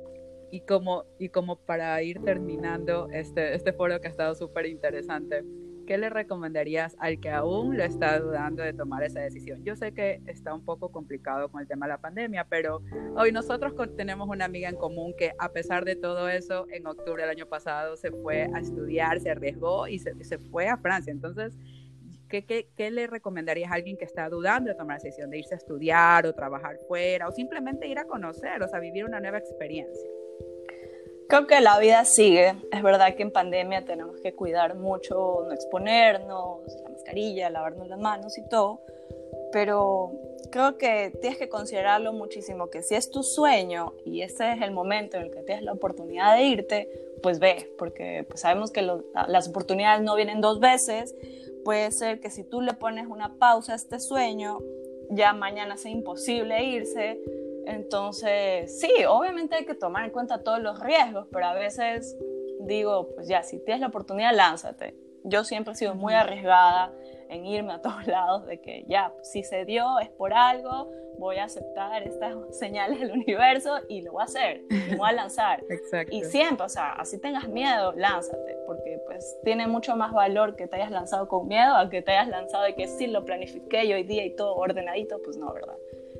y 0.51 0.61
como, 0.61 1.03
y 1.19 1.27
como 1.27 1.57
para 1.57 2.01
ir 2.01 2.23
terminando 2.23 3.09
este, 3.11 3.55
este 3.55 3.73
foro 3.73 3.99
que 3.99 4.07
ha 4.07 4.09
estado 4.09 4.35
súper 4.35 4.67
interesante, 4.67 5.43
¿qué 5.85 5.97
le 5.97 6.09
recomendarías 6.09 6.95
al 6.99 7.19
que 7.19 7.29
aún 7.29 7.77
lo 7.77 7.83
está 7.83 8.19
dudando 8.19 8.63
de 8.63 8.73
tomar 8.73 9.03
esa 9.03 9.21
decisión? 9.21 9.63
Yo 9.63 9.75
sé 9.75 9.93
que 9.93 10.21
está 10.27 10.53
un 10.53 10.63
poco 10.63 10.91
complicado 10.91 11.49
con 11.49 11.61
el 11.61 11.67
tema 11.67 11.85
de 11.85 11.93
la 11.93 11.97
pandemia, 11.99 12.45
pero 12.49 12.81
hoy 13.15 13.31
nosotros 13.31 13.73
tenemos 13.95 14.27
una 14.27 14.45
amiga 14.45 14.69
en 14.69 14.75
común 14.75 15.13
que 15.17 15.31
a 15.37 15.49
pesar 15.49 15.85
de 15.85 15.95
todo 15.95 16.29
eso, 16.29 16.67
en 16.69 16.85
octubre 16.87 17.23
del 17.23 17.31
año 17.31 17.47
pasado 17.47 17.95
se 17.95 18.11
fue 18.11 18.49
a 18.53 18.59
estudiar, 18.59 19.19
se 19.19 19.29
arriesgó 19.29 19.87
y 19.87 19.99
se, 19.99 20.13
fue 20.51 20.67
a 20.67 20.77
Francia. 20.77 21.11
Entonces, 21.11 21.57
¿qué, 22.29 22.45
qué, 22.45 22.67
qué 22.75 22.91
le 22.91 23.07
recomendarías 23.07 23.71
a 23.71 23.75
alguien 23.75 23.97
que 23.97 24.05
está 24.05 24.29
dudando 24.29 24.69
de 24.69 24.75
tomar 24.75 24.97
la 24.97 25.03
decisión 25.03 25.29
de 25.29 25.39
irse 25.39 25.53
a 25.53 25.57
estudiar 25.57 26.25
o 26.25 26.33
trabajar 26.33 26.77
fuera 26.87 27.27
o 27.27 27.31
simplemente 27.31 27.87
ir 27.87 27.99
a 27.99 28.05
conocer, 28.05 28.61
o 28.63 28.67
sea, 28.67 28.79
vivir 28.79 29.05
una 29.05 29.19
nueva 29.19 29.37
experiencia? 29.37 30.09
Creo 31.27 31.47
que 31.47 31.59
la 31.59 31.79
vida 31.79 32.05
sigue. 32.05 32.55
Es 32.71 32.83
verdad 32.83 33.15
que 33.15 33.23
en 33.23 33.31
pandemia 33.31 33.83
tenemos 33.83 34.19
que 34.21 34.33
cuidar 34.33 34.75
mucho, 34.75 35.43
no 35.45 35.51
exponernos, 35.51 36.61
la 36.83 36.89
mascarilla, 36.89 37.49
lavarnos 37.49 37.87
las 37.87 37.99
manos 37.99 38.37
y 38.37 38.47
todo. 38.47 38.81
Pero 39.51 40.11
creo 40.51 40.77
que 40.77 41.11
tienes 41.21 41.39
que 41.39 41.49
considerarlo 41.49 42.13
muchísimo, 42.13 42.69
que 42.69 42.83
si 42.83 42.95
es 42.95 43.09
tu 43.09 43.23
sueño 43.23 43.93
y 44.05 44.21
ese 44.21 44.53
es 44.53 44.61
el 44.61 44.71
momento 44.71 45.17
en 45.17 45.23
el 45.23 45.31
que 45.31 45.41
tienes 45.41 45.63
la 45.63 45.73
oportunidad 45.73 46.35
de 46.35 46.43
irte, 46.43 46.89
pues 47.23 47.39
ve, 47.39 47.71
porque 47.77 48.25
pues 48.27 48.41
sabemos 48.41 48.71
que 48.71 48.81
las 48.81 49.47
oportunidades 49.47 50.03
no 50.03 50.15
vienen 50.15 50.41
dos 50.41 50.59
veces. 50.59 51.15
Puede 51.63 51.91
ser 51.91 52.19
que 52.19 52.29
si 52.29 52.43
tú 52.43 52.61
le 52.61 52.73
pones 52.73 53.07
una 53.07 53.33
pausa 53.39 53.73
a 53.73 53.75
este 53.75 53.99
sueño, 53.99 54.59
ya 55.09 55.33
mañana 55.33 55.77
sea 55.77 55.91
imposible 55.91 56.63
irse 56.63 57.19
entonces, 57.65 58.79
sí, 58.79 58.91
obviamente 59.07 59.55
hay 59.55 59.65
que 59.65 59.75
tomar 59.75 60.05
en 60.05 60.11
cuenta 60.11 60.43
todos 60.43 60.59
los 60.59 60.79
riesgos, 60.79 61.27
pero 61.31 61.45
a 61.45 61.53
veces 61.53 62.17
digo, 62.61 63.09
pues 63.15 63.27
ya, 63.27 63.43
si 63.43 63.59
tienes 63.59 63.81
la 63.81 63.87
oportunidad, 63.87 64.33
lánzate. 64.33 64.95
Yo 65.23 65.43
siempre 65.43 65.73
he 65.73 65.75
sido 65.75 65.95
muy 65.95 66.13
arriesgada 66.13 66.93
en 67.29 67.45
irme 67.45 67.73
a 67.73 67.81
todos 67.81 68.05
lados, 68.07 68.45
de 68.45 68.61
que 68.61 68.85
ya, 68.87 69.13
si 69.23 69.43
se 69.43 69.65
dio 69.65 69.99
es 69.99 70.09
por 70.09 70.33
algo, 70.33 70.91
voy 71.17 71.37
a 71.37 71.45
aceptar 71.45 72.03
estas 72.03 72.35
señales 72.51 72.99
del 72.99 73.11
universo 73.11 73.79
y 73.89 74.01
lo 74.01 74.13
voy 74.13 74.21
a 74.21 74.25
hacer, 74.25 74.63
y 74.69 74.95
voy 74.95 75.09
a 75.09 75.11
lanzar. 75.13 75.63
Exacto. 75.69 76.15
Y 76.15 76.23
siempre, 76.23 76.65
o 76.65 76.69
sea, 76.69 76.93
así 76.93 77.19
tengas 77.19 77.47
miedo, 77.47 77.93
lánzate, 77.93 78.57
porque 78.67 79.01
pues 79.05 79.37
tiene 79.43 79.67
mucho 79.67 79.95
más 79.95 80.13
valor 80.13 80.55
que 80.55 80.67
te 80.67 80.75
hayas 80.75 80.91
lanzado 80.91 81.27
con 81.27 81.47
miedo 81.47 81.75
a 81.75 81.89
que 81.89 82.01
te 82.01 82.11
hayas 82.11 82.27
lanzado 82.27 82.63
de 82.63 82.75
que 82.75 82.87
sí 82.87 83.07
lo 83.07 83.25
planifiqué 83.25 83.85
y 83.85 83.93
hoy 83.93 84.03
día 84.03 84.25
y 84.25 84.35
todo 84.35 84.55
ordenadito, 84.55 85.21
pues 85.23 85.37
no, 85.37 85.51
¿verdad? 85.53 85.77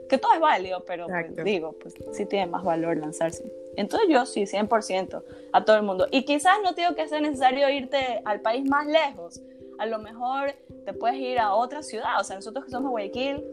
Que 0.09 0.17
todo 0.17 0.33
es 0.33 0.39
válido, 0.39 0.83
pero 0.85 1.07
pues, 1.07 1.43
digo, 1.43 1.73
pues 1.81 1.95
sí 2.11 2.25
tiene 2.25 2.47
más 2.47 2.63
valor 2.63 2.97
lanzarse. 2.97 3.43
Entonces 3.75 4.07
yo 4.09 4.25
sí, 4.25 4.43
100% 4.43 5.23
a 5.51 5.65
todo 5.65 5.75
el 5.75 5.83
mundo. 5.83 6.07
Y 6.11 6.23
quizás 6.23 6.57
no 6.63 6.73
tengo 6.75 6.95
que 6.95 7.07
sea 7.07 7.19
necesario 7.19 7.69
irte 7.69 8.21
al 8.25 8.41
país 8.41 8.67
más 8.69 8.87
lejos. 8.87 9.41
A 9.77 9.85
lo 9.85 9.99
mejor 9.99 10.53
te 10.85 10.93
puedes 10.93 11.17
ir 11.17 11.39
a 11.39 11.53
otra 11.53 11.83
ciudad. 11.83 12.19
O 12.19 12.23
sea, 12.23 12.37
nosotros 12.37 12.65
que 12.65 12.71
somos 12.71 12.91
Guayaquil, 12.91 13.43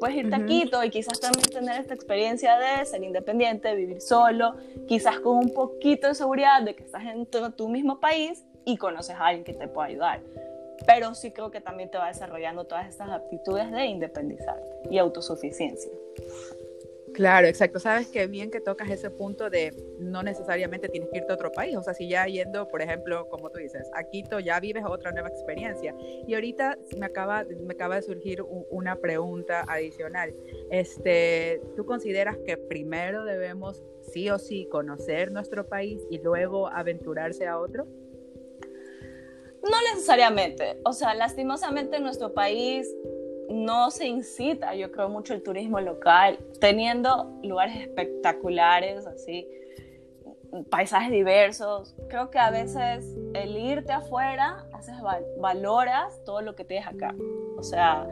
puedes 0.00 0.16
irte 0.16 0.34
a 0.36 0.46
Quito 0.46 0.82
y 0.84 0.90
quizás 0.90 1.20
también 1.20 1.48
tener 1.50 1.80
esta 1.80 1.94
experiencia 1.94 2.58
de 2.58 2.84
ser 2.84 3.02
independiente, 3.02 3.74
vivir 3.74 4.00
solo, 4.00 4.54
quizás 4.86 5.20
con 5.20 5.36
un 5.38 5.52
poquito 5.52 6.08
de 6.08 6.14
seguridad 6.14 6.62
de 6.62 6.74
que 6.74 6.84
estás 6.84 7.04
en 7.04 7.26
tu, 7.26 7.50
tu 7.52 7.68
mismo 7.68 8.00
país 8.00 8.44
y 8.64 8.76
conoces 8.76 9.16
a 9.16 9.26
alguien 9.26 9.44
que 9.44 9.54
te 9.54 9.68
pueda 9.68 9.88
ayudar. 9.88 10.20
Pero 10.86 11.14
sí 11.14 11.30
creo 11.30 11.50
que 11.50 11.60
también 11.60 11.90
te 11.90 11.98
va 11.98 12.08
desarrollando 12.08 12.64
todas 12.64 12.88
estas 12.88 13.10
aptitudes 13.10 13.70
de 13.70 13.86
independizarte 13.86 14.88
y 14.90 14.98
autosuficiencia. 14.98 15.90
Claro, 17.16 17.46
exacto. 17.46 17.78
Sabes 17.78 18.08
que 18.08 18.26
bien 18.26 18.50
que 18.50 18.60
tocas 18.60 18.90
ese 18.90 19.08
punto 19.08 19.48
de 19.48 19.72
no 19.98 20.22
necesariamente 20.22 20.90
tienes 20.90 21.08
que 21.08 21.16
irte 21.16 21.32
a 21.32 21.34
otro 21.34 21.50
país. 21.50 21.74
O 21.74 21.82
sea, 21.82 21.94
si 21.94 22.10
ya 22.10 22.26
yendo, 22.26 22.68
por 22.68 22.82
ejemplo, 22.82 23.26
como 23.30 23.48
tú 23.48 23.58
dices, 23.58 23.88
a 23.94 24.04
Quito 24.04 24.38
ya 24.38 24.60
vives 24.60 24.84
otra 24.86 25.12
nueva 25.12 25.30
experiencia. 25.30 25.94
Y 26.28 26.34
ahorita 26.34 26.76
me 26.98 27.06
acaba, 27.06 27.44
me 27.44 27.72
acaba 27.72 27.94
de 27.94 28.02
surgir 28.02 28.42
una 28.42 28.96
pregunta 28.96 29.64
adicional. 29.66 30.34
Este, 30.70 31.62
¿Tú 31.74 31.86
consideras 31.86 32.36
que 32.44 32.58
primero 32.58 33.24
debemos 33.24 33.82
sí 34.12 34.28
o 34.28 34.38
sí 34.38 34.68
conocer 34.70 35.32
nuestro 35.32 35.66
país 35.66 36.06
y 36.10 36.18
luego 36.18 36.68
aventurarse 36.68 37.46
a 37.46 37.58
otro? 37.58 37.86
Necesariamente. 40.06 40.78
O 40.84 40.92
sea, 40.92 41.14
lastimosamente 41.14 41.96
en 41.96 42.04
nuestro 42.04 42.32
país 42.32 42.88
no 43.48 43.90
se 43.90 44.06
incita, 44.06 44.72
yo 44.76 44.92
creo, 44.92 45.08
mucho 45.08 45.34
el 45.34 45.42
turismo 45.42 45.80
local, 45.80 46.38
teniendo 46.60 47.40
lugares 47.42 47.80
espectaculares, 47.80 49.04
así, 49.04 49.48
paisajes 50.70 51.10
diversos. 51.10 51.96
Creo 52.08 52.30
que 52.30 52.38
a 52.38 52.52
veces 52.52 53.04
el 53.34 53.56
irte 53.56 53.92
afuera, 53.92 54.68
haces, 54.72 54.94
valoras 55.40 56.22
todo 56.24 56.40
lo 56.40 56.54
que 56.54 56.64
tienes 56.64 56.86
acá. 56.86 57.12
O 57.58 57.64
sea, 57.64 58.06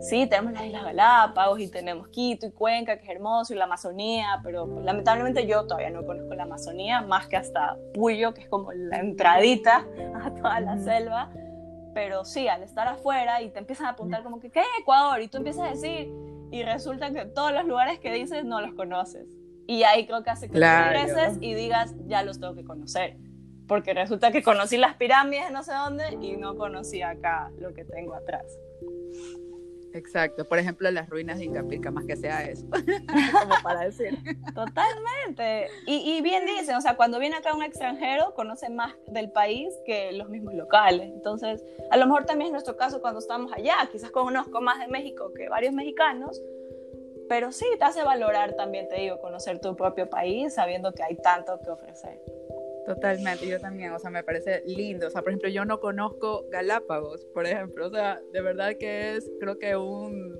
sí, 0.00 0.26
tenemos 0.26 0.52
las 0.52 0.64
Islas 0.64 0.84
Galápagos 0.84 1.60
y 1.60 1.70
tenemos 1.70 2.08
Quito 2.08 2.46
y 2.46 2.52
Cuenca, 2.52 2.98
que 2.98 3.04
es 3.04 3.10
hermoso, 3.10 3.52
y 3.52 3.56
la 3.56 3.64
Amazonía, 3.64 4.40
pero 4.42 4.66
lamentablemente 4.82 5.46
yo 5.46 5.66
todavía 5.66 5.90
no 5.90 6.04
conozco 6.04 6.34
la 6.34 6.44
Amazonía, 6.44 7.02
más 7.02 7.26
que 7.26 7.36
hasta 7.36 7.76
Puyo, 7.94 8.34
que 8.34 8.42
es 8.42 8.48
como 8.48 8.72
la 8.72 8.98
entradita 8.98 9.86
a 10.22 10.34
toda 10.34 10.60
la 10.60 10.78
selva 10.78 11.30
pero 11.98 12.24
sí, 12.24 12.46
al 12.46 12.62
estar 12.62 12.86
afuera 12.86 13.42
y 13.42 13.50
te 13.50 13.58
empiezan 13.58 13.86
a 13.86 13.90
apuntar 13.90 14.22
como 14.22 14.38
que, 14.38 14.50
¿qué 14.50 14.62
Ecuador? 14.80 15.20
Y 15.20 15.26
tú 15.26 15.38
empiezas 15.38 15.66
a 15.66 15.70
decir, 15.70 16.08
y 16.52 16.62
resulta 16.62 17.12
que 17.12 17.26
todos 17.26 17.52
los 17.52 17.64
lugares 17.64 17.98
que 17.98 18.12
dices 18.12 18.44
no 18.44 18.60
los 18.60 18.72
conoces. 18.74 19.26
Y 19.66 19.82
ahí 19.82 20.06
creo 20.06 20.22
que 20.22 20.30
hace 20.30 20.48
que 20.48 20.58
regreses 20.58 21.38
y 21.40 21.54
digas, 21.54 21.94
ya 22.06 22.22
los 22.22 22.38
tengo 22.38 22.54
que 22.54 22.64
conocer. 22.64 23.16
Porque 23.66 23.92
resulta 23.92 24.30
que 24.30 24.44
conocí 24.44 24.78
las 24.78 24.94
pirámides 24.94 25.50
no 25.50 25.64
sé 25.64 25.72
dónde 25.72 26.16
y 26.22 26.36
no 26.36 26.56
conocí 26.56 27.02
acá 27.02 27.50
lo 27.58 27.74
que 27.74 27.84
tengo 27.84 28.14
atrás. 28.14 28.46
Exacto, 29.98 30.48
por 30.48 30.58
ejemplo, 30.58 30.88
las 30.90 31.08
ruinas 31.08 31.38
de 31.38 31.46
Incapica, 31.46 31.90
más 31.90 32.04
que 32.04 32.16
sea 32.16 32.48
eso, 32.48 32.64
como 33.32 33.54
para 33.62 33.80
decir. 33.80 34.16
Totalmente. 34.54 35.68
Y, 35.86 36.16
y, 36.16 36.20
bien 36.22 36.46
dicen, 36.46 36.76
o 36.76 36.80
sea, 36.80 36.96
cuando 36.96 37.18
viene 37.18 37.36
acá 37.36 37.52
un 37.54 37.64
extranjero, 37.64 38.32
conoce 38.34 38.70
más 38.70 38.94
del 39.08 39.32
país 39.32 39.74
que 39.84 40.12
los 40.12 40.28
mismos 40.28 40.54
locales. 40.54 41.10
Entonces, 41.12 41.64
a 41.90 41.96
lo 41.96 42.06
mejor 42.06 42.26
también 42.26 42.46
es 42.46 42.52
nuestro 42.52 42.76
caso 42.76 43.00
cuando 43.00 43.18
estamos 43.18 43.52
allá, 43.52 43.74
quizás 43.90 44.10
conozco 44.12 44.60
más 44.60 44.78
de 44.78 44.86
México 44.86 45.32
que 45.34 45.48
varios 45.48 45.74
mexicanos, 45.74 46.40
pero 47.28 47.50
sí, 47.50 47.66
te 47.78 47.84
hace 47.84 48.04
valorar 48.04 48.54
también, 48.54 48.88
te 48.88 49.00
digo, 49.00 49.20
conocer 49.20 49.60
tu 49.60 49.74
propio 49.74 50.08
país 50.08 50.54
sabiendo 50.54 50.92
que 50.92 51.02
hay 51.02 51.16
tanto 51.16 51.58
que 51.60 51.70
ofrecer. 51.70 52.20
Totalmente, 52.88 53.46
yo 53.46 53.60
también, 53.60 53.92
o 53.92 53.98
sea, 53.98 54.08
me 54.08 54.24
parece 54.24 54.62
lindo. 54.64 55.08
O 55.08 55.10
sea, 55.10 55.20
por 55.20 55.30
ejemplo, 55.30 55.50
yo 55.50 55.66
no 55.66 55.78
conozco 55.78 56.46
Galápagos, 56.50 57.22
por 57.34 57.44
ejemplo, 57.44 57.88
o 57.88 57.90
sea, 57.90 58.18
de 58.32 58.40
verdad 58.40 58.76
que 58.80 59.16
es, 59.16 59.30
creo 59.38 59.58
que 59.58 59.76
un, 59.76 60.34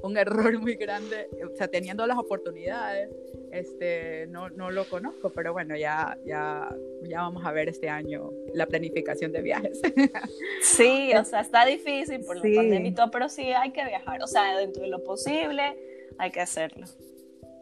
un 0.00 0.16
error 0.16 0.56
muy 0.60 0.76
grande, 0.76 1.28
o 1.44 1.56
sea, 1.56 1.66
teniendo 1.66 2.06
las 2.06 2.18
oportunidades, 2.18 3.10
este, 3.50 4.28
no, 4.28 4.48
no 4.50 4.70
lo 4.70 4.84
conozco, 4.84 5.30
pero 5.30 5.52
bueno, 5.52 5.76
ya, 5.76 6.16
ya, 6.24 6.72
ya 7.02 7.22
vamos 7.22 7.44
a 7.44 7.50
ver 7.50 7.68
este 7.68 7.88
año 7.88 8.30
la 8.54 8.66
planificación 8.66 9.32
de 9.32 9.42
viajes. 9.42 9.82
Sí, 10.62 11.10
o 11.18 11.24
sea, 11.24 11.40
está 11.40 11.66
difícil 11.66 12.24
por 12.24 12.36
la 12.36 12.42
pandemia 12.42 12.94
pero 13.10 13.28
sí 13.28 13.42
hay 13.52 13.72
que 13.72 13.84
viajar, 13.84 14.22
o 14.22 14.28
sea, 14.28 14.56
dentro 14.56 14.84
de 14.84 14.88
lo 14.88 15.02
posible 15.02 15.76
hay 16.16 16.30
que 16.30 16.40
hacerlo. 16.40 16.86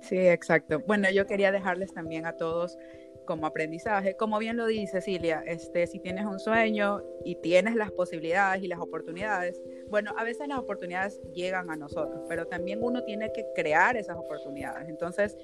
Sí, 0.02 0.18
exacto. 0.18 0.80
Bueno, 0.80 1.10
yo 1.10 1.26
quería 1.26 1.52
dejarles 1.52 1.92
también 1.94 2.26
a 2.26 2.36
todos 2.36 2.76
como 3.30 3.46
aprendizaje. 3.46 4.16
Como 4.16 4.40
bien 4.40 4.56
lo 4.56 4.66
dice 4.66 5.00
Cilia, 5.00 5.44
este, 5.46 5.86
si 5.86 6.00
tienes 6.00 6.26
un 6.26 6.40
sueño 6.40 7.00
y 7.24 7.36
tienes 7.36 7.76
las 7.76 7.92
posibilidades 7.92 8.60
y 8.64 8.66
las 8.66 8.80
oportunidades, 8.80 9.62
bueno, 9.88 10.12
a 10.18 10.24
veces 10.24 10.48
las 10.48 10.58
oportunidades 10.58 11.20
llegan 11.32 11.70
a 11.70 11.76
nosotros, 11.76 12.24
pero 12.28 12.48
también 12.48 12.80
uno 12.82 13.04
tiene 13.04 13.30
que 13.32 13.46
crear 13.54 13.96
esas 13.96 14.16
oportunidades. 14.16 14.88
Entonces, 14.88 15.36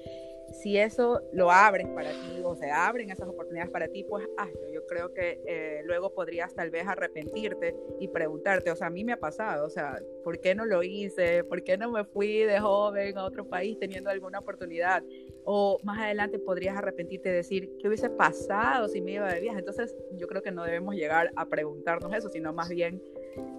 si 0.51 0.77
eso 0.77 1.21
lo 1.33 1.51
abres 1.51 1.87
para 1.87 2.09
ti 2.09 2.41
o 2.43 2.55
se 2.55 2.71
abren 2.71 3.11
esas 3.11 3.27
oportunidades 3.27 3.71
para 3.71 3.87
ti, 3.87 4.03
pues 4.03 4.27
hazlo. 4.37 4.69
Yo 4.73 4.85
creo 4.85 5.13
que 5.13 5.41
eh, 5.45 5.81
luego 5.85 6.13
podrías 6.13 6.53
tal 6.53 6.69
vez 6.69 6.87
arrepentirte 6.87 7.75
y 7.99 8.07
preguntarte, 8.07 8.71
o 8.71 8.75
sea, 8.75 8.87
a 8.87 8.89
mí 8.89 9.03
me 9.03 9.13
ha 9.13 9.19
pasado, 9.19 9.65
o 9.65 9.69
sea, 9.69 9.99
¿por 10.23 10.39
qué 10.39 10.55
no 10.55 10.65
lo 10.65 10.83
hice? 10.83 11.43
¿Por 11.43 11.63
qué 11.63 11.77
no 11.77 11.91
me 11.91 12.05
fui 12.05 12.39
de 12.39 12.59
joven 12.59 13.17
a 13.17 13.25
otro 13.25 13.47
país 13.47 13.77
teniendo 13.79 14.09
alguna 14.09 14.39
oportunidad? 14.39 15.03
O 15.43 15.79
más 15.83 15.99
adelante 15.99 16.39
podrías 16.39 16.77
arrepentirte 16.77 17.29
y 17.29 17.33
decir, 17.33 17.71
¿qué 17.79 17.87
hubiese 17.87 18.09
pasado 18.09 18.87
si 18.87 19.01
me 19.01 19.13
iba 19.13 19.31
de 19.31 19.39
viaje? 19.39 19.59
Entonces, 19.59 19.95
yo 20.13 20.27
creo 20.27 20.41
que 20.41 20.51
no 20.51 20.63
debemos 20.63 20.95
llegar 20.95 21.31
a 21.35 21.45
preguntarnos 21.45 22.13
eso, 22.13 22.29
sino 22.29 22.53
más 22.53 22.69
bien 22.69 23.01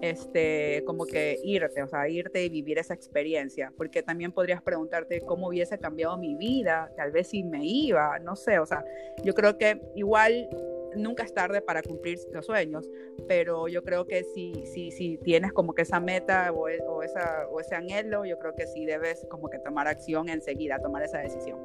este, 0.01 0.83
como 0.85 1.05
que 1.05 1.39
irte, 1.43 1.83
o 1.83 1.87
sea, 1.87 2.07
irte 2.07 2.43
y 2.43 2.49
vivir 2.49 2.79
esa 2.79 2.93
experiencia, 2.93 3.73
porque 3.77 4.03
también 4.03 4.31
podrías 4.31 4.61
preguntarte 4.61 5.21
cómo 5.21 5.47
hubiese 5.47 5.77
cambiado 5.77 6.17
mi 6.17 6.35
vida, 6.35 6.91
tal 6.95 7.11
vez 7.11 7.27
si 7.27 7.43
me 7.43 7.65
iba, 7.65 8.19
no 8.19 8.35
sé, 8.35 8.59
o 8.59 8.65
sea, 8.65 8.83
yo 9.23 9.33
creo 9.33 9.57
que 9.57 9.81
igual 9.95 10.49
nunca 10.95 11.23
es 11.23 11.33
tarde 11.33 11.61
para 11.61 11.81
cumplir 11.81 12.19
los 12.31 12.45
sueños, 12.45 12.89
pero 13.27 13.67
yo 13.67 13.83
creo 13.83 14.05
que 14.05 14.23
si, 14.23 14.65
si, 14.65 14.91
si 14.91 15.17
tienes 15.17 15.53
como 15.53 15.73
que 15.73 15.83
esa 15.83 15.99
meta 15.99 16.51
o, 16.51 16.67
e, 16.67 16.79
o, 16.81 17.03
esa, 17.03 17.47
o 17.49 17.59
ese 17.59 17.75
anhelo, 17.75 18.25
yo 18.25 18.39
creo 18.39 18.55
que 18.55 18.67
sí 18.67 18.85
debes 18.85 19.25
como 19.29 19.49
que 19.49 19.59
tomar 19.59 19.87
acción 19.87 20.29
enseguida, 20.29 20.79
tomar 20.79 21.03
esa 21.03 21.19
decisión. 21.19 21.59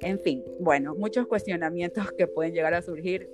En 0.00 0.18
fin, 0.18 0.44
bueno, 0.58 0.94
muchos 0.94 1.26
cuestionamientos 1.26 2.10
que 2.18 2.26
pueden 2.26 2.54
llegar 2.54 2.74
a 2.74 2.82
surgir 2.82 3.30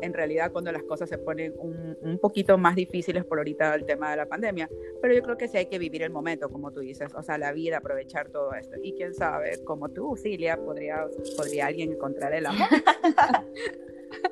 en 0.00 0.12
realidad 0.12 0.52
cuando 0.52 0.72
las 0.72 0.82
cosas 0.82 1.08
se 1.08 1.18
ponen 1.18 1.54
un, 1.58 1.96
un, 2.00 2.18
poquito 2.18 2.58
más 2.58 2.76
difíciles 2.76 3.24
por 3.24 3.38
ahorita 3.38 3.74
el 3.74 3.84
tema 3.84 4.10
de 4.10 4.16
la 4.16 4.26
pandemia, 4.26 4.68
pero 5.00 5.14
yo 5.14 5.22
creo 5.22 5.36
que 5.36 5.48
sí 5.48 5.56
hay 5.56 5.66
que 5.66 5.78
vivir 5.78 6.02
el 6.02 6.10
momento, 6.10 6.48
como 6.48 6.72
tú 6.72 6.80
dices, 6.80 7.12
o 7.14 7.22
sea, 7.22 7.38
la 7.38 7.52
vida, 7.52 7.78
aprovechar 7.78 8.28
todo 8.30 8.52
esto. 8.54 8.76
Y 8.82 8.94
quién 8.94 9.14
sabe, 9.14 9.62
como 9.64 9.88
tú, 9.90 10.16
Cilia, 10.16 10.56
podría, 10.56 11.06
podría 11.36 11.66
alguien 11.66 11.92
encontrar 11.92 12.32
el 12.34 12.46
amor. 12.46 12.68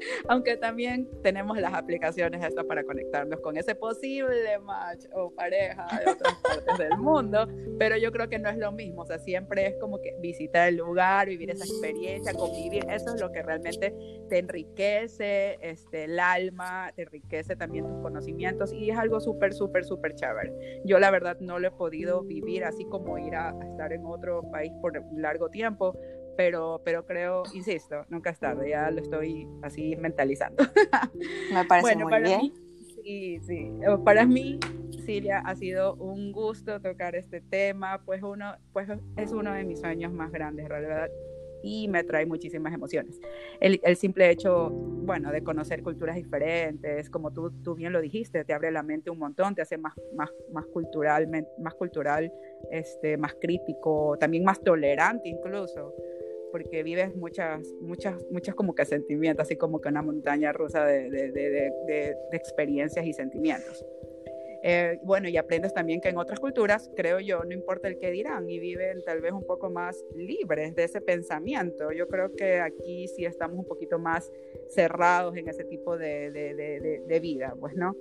Aunque 0.28 0.56
también 0.56 1.08
tenemos 1.22 1.58
las 1.58 1.74
aplicaciones 1.74 2.42
estas 2.44 2.64
para 2.64 2.84
conectarnos 2.84 3.40
con 3.40 3.56
ese 3.56 3.74
posible 3.74 4.58
match 4.60 5.04
o 5.14 5.30
pareja 5.34 5.86
de 6.04 6.10
otras 6.10 6.34
partes 6.42 6.78
del 6.78 6.98
mundo, 6.98 7.46
pero 7.78 7.96
yo 7.96 8.12
creo 8.12 8.28
que 8.28 8.38
no 8.38 8.48
es 8.48 8.58
lo 8.58 8.72
mismo, 8.72 9.02
o 9.02 9.06
sea, 9.06 9.18
siempre 9.18 9.66
es 9.66 9.74
como 9.80 10.00
que 10.00 10.14
visitar 10.20 10.68
el 10.68 10.76
lugar, 10.76 11.28
vivir 11.28 11.50
esa 11.50 11.64
experiencia, 11.64 12.32
convivir, 12.34 12.84
eso 12.90 13.14
es 13.14 13.20
lo 13.20 13.30
que 13.32 13.42
realmente 13.42 13.94
te 14.28 14.38
enriquece 14.38 15.58
este, 15.60 16.04
el 16.04 16.18
alma, 16.18 16.92
te 16.94 17.02
enriquece 17.02 17.56
también 17.56 17.86
tus 17.86 18.00
conocimientos 18.02 18.72
y 18.72 18.90
es 18.90 18.98
algo 18.98 19.20
súper, 19.20 19.52
súper, 19.52 19.84
súper 19.84 20.14
chévere. 20.14 20.52
Yo 20.84 20.98
la 20.98 21.10
verdad 21.10 21.38
no 21.40 21.58
lo 21.58 21.68
he 21.68 21.72
podido 21.72 22.22
vivir 22.22 22.64
así 22.64 22.84
como 22.86 23.18
ir 23.18 23.34
a, 23.34 23.50
a 23.50 23.64
estar 23.64 23.92
en 23.92 24.04
otro 24.06 24.42
país 24.50 24.72
por 24.80 24.92
largo 25.16 25.48
tiempo, 25.48 25.98
pero, 26.36 26.80
pero 26.84 27.04
creo, 27.04 27.42
insisto, 27.54 28.04
nunca 28.08 28.30
es 28.30 28.38
tarde, 28.38 28.70
ya 28.70 28.90
lo 28.90 29.00
estoy 29.00 29.48
así 29.62 29.96
mentalizando. 29.96 30.62
Me 31.52 31.64
parece 31.64 31.96
muy 31.96 32.10
para 32.10 32.28
bien. 32.28 32.40
Mí, 32.40 32.52
sí, 33.02 33.40
sí, 33.40 33.70
para 34.04 34.26
mí, 34.26 34.58
Siria, 35.04 35.40
ha 35.44 35.54
sido 35.56 35.94
un 35.94 36.32
gusto 36.32 36.80
tocar 36.80 37.14
este 37.16 37.40
tema, 37.40 38.02
pues, 38.04 38.22
uno, 38.22 38.56
pues 38.72 38.88
es 39.16 39.32
uno 39.32 39.52
de 39.52 39.64
mis 39.64 39.80
sueños 39.80 40.12
más 40.12 40.30
grandes, 40.30 40.68
realidad, 40.68 41.10
y 41.62 41.88
me 41.88 42.02
trae 42.04 42.26
muchísimas 42.26 42.74
emociones. 42.74 43.20
El, 43.60 43.80
el, 43.84 43.96
simple 43.96 44.30
hecho, 44.30 44.70
bueno, 44.70 45.30
de 45.30 45.42
conocer 45.42 45.82
culturas 45.82 46.16
diferentes, 46.16 47.08
como 47.08 47.32
tú, 47.32 47.50
tú 47.62 47.74
bien 47.74 47.92
lo 47.92 48.00
dijiste, 48.00 48.44
te 48.44 48.52
abre 48.52 48.70
la 48.70 48.82
mente 48.82 49.10
un 49.10 49.18
montón, 49.18 49.54
te 49.54 49.62
hace 49.62 49.78
más, 49.78 49.94
más, 50.16 50.30
más 50.52 50.66
cultural, 50.66 51.28
más 51.58 51.74
cultural, 51.74 52.32
este, 52.70 53.16
más 53.16 53.34
crítico, 53.40 54.16
también 54.18 54.44
más 54.44 54.60
tolerante 54.60 55.28
incluso 55.28 55.94
porque 56.52 56.82
vives 56.82 57.16
muchas, 57.16 57.66
muchas, 57.80 58.24
muchas 58.30 58.54
como 58.54 58.74
que 58.74 58.84
sentimientos, 58.84 59.46
así 59.46 59.56
como 59.56 59.80
que 59.80 59.88
una 59.88 60.02
montaña 60.02 60.52
rusa 60.52 60.84
de, 60.84 61.10
de, 61.10 61.32
de, 61.32 61.72
de 61.88 62.36
experiencias 62.36 63.04
y 63.04 63.12
sentimientos. 63.12 63.84
Eh, 64.64 65.00
bueno, 65.02 65.28
y 65.28 65.36
aprendes 65.36 65.74
también 65.74 66.00
que 66.00 66.08
en 66.08 66.18
otras 66.18 66.38
culturas, 66.38 66.88
creo 66.94 67.18
yo, 67.18 67.42
no 67.42 67.52
importa 67.52 67.88
el 67.88 67.98
que 67.98 68.12
dirán 68.12 68.48
y 68.48 68.60
viven 68.60 69.02
tal 69.02 69.20
vez 69.20 69.32
un 69.32 69.44
poco 69.44 69.70
más 69.70 70.04
libres 70.14 70.76
de 70.76 70.84
ese 70.84 71.00
pensamiento. 71.00 71.90
Yo 71.90 72.06
creo 72.06 72.32
que 72.36 72.60
aquí 72.60 73.08
sí 73.08 73.24
estamos 73.24 73.58
un 73.58 73.64
poquito 73.64 73.98
más 73.98 74.30
cerrados 74.68 75.36
en 75.36 75.48
ese 75.48 75.64
tipo 75.64 75.98
de, 75.98 76.30
de, 76.30 77.20
vida, 77.20 77.54
pues, 77.58 77.74
¿no? 77.74 77.96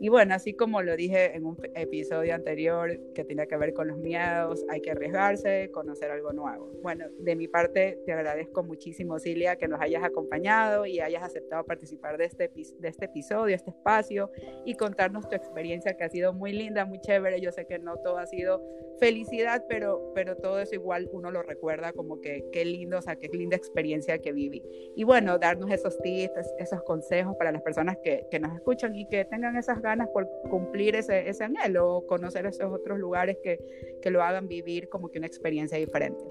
Y 0.00 0.08
bueno, 0.08 0.34
así 0.34 0.54
como 0.54 0.82
lo 0.82 0.96
dije 0.96 1.36
en 1.36 1.44
un 1.44 1.56
episodio 1.74 2.34
anterior 2.34 2.98
que 3.14 3.24
tenía 3.24 3.46
que 3.46 3.56
ver 3.56 3.72
con 3.74 3.88
los 3.88 3.98
miedos, 3.98 4.64
hay 4.68 4.80
que 4.80 4.90
arriesgarse, 4.90 5.70
conocer 5.72 6.10
algo 6.10 6.32
nuevo. 6.32 6.70
Bueno, 6.82 7.06
de 7.18 7.36
mi 7.36 7.48
parte 7.48 8.00
te 8.04 8.12
agradezco 8.12 8.62
muchísimo, 8.62 9.18
Cilia, 9.18 9.56
que 9.56 9.68
nos 9.68 9.80
hayas 9.80 10.02
acompañado 10.02 10.86
y 10.86 11.00
hayas 11.00 11.22
aceptado 11.22 11.64
participar 11.64 12.18
de 12.18 12.24
este, 12.26 12.50
de 12.78 12.88
este 12.88 13.06
episodio, 13.06 13.54
este 13.54 13.70
espacio 13.70 14.30
y 14.64 14.74
contarnos 14.74 15.28
tu 15.28 15.36
experiencia 15.36 15.96
que 15.96 16.04
ha 16.04 16.08
sido 16.08 16.32
muy 16.32 16.52
linda, 16.52 16.84
muy 16.84 17.00
chévere. 17.00 17.40
Yo 17.40 17.52
sé 17.52 17.66
que 17.66 17.78
no 17.78 17.96
todo 17.98 18.18
ha 18.18 18.26
sido 18.26 18.62
felicidad, 18.98 19.64
pero, 19.68 20.12
pero 20.14 20.36
todo 20.36 20.60
eso 20.60 20.74
igual 20.74 21.08
uno 21.12 21.30
lo 21.30 21.42
recuerda 21.42 21.92
como 21.92 22.20
que 22.20 22.44
qué 22.52 22.64
lindo, 22.64 22.98
o 22.98 23.02
sea, 23.02 23.16
qué 23.16 23.28
linda 23.28 23.56
experiencia 23.56 24.18
que 24.18 24.32
viví. 24.32 24.62
Y 24.96 25.04
bueno, 25.04 25.38
darnos 25.38 25.70
esos 25.70 25.98
tips, 25.98 26.54
esos 26.58 26.82
consejos 26.82 27.36
para 27.36 27.52
las 27.52 27.62
personas 27.62 27.96
que, 28.02 28.26
que 28.30 28.40
nos 28.40 28.54
escuchan 28.54 28.94
y 28.94 29.06
que 29.08 29.24
tengan 29.24 29.56
esas 29.56 29.80
ganas 29.84 30.08
por 30.08 30.28
cumplir 30.50 30.96
ese, 30.96 31.28
ese 31.28 31.44
anhelo, 31.44 32.04
conocer 32.08 32.46
esos 32.46 32.72
otros 32.72 32.98
lugares 32.98 33.38
que, 33.42 33.58
que 34.02 34.10
lo 34.10 34.22
hagan 34.22 34.48
vivir 34.48 34.88
como 34.88 35.10
que 35.10 35.18
una 35.18 35.26
experiencia 35.26 35.78
diferente. 35.78 36.24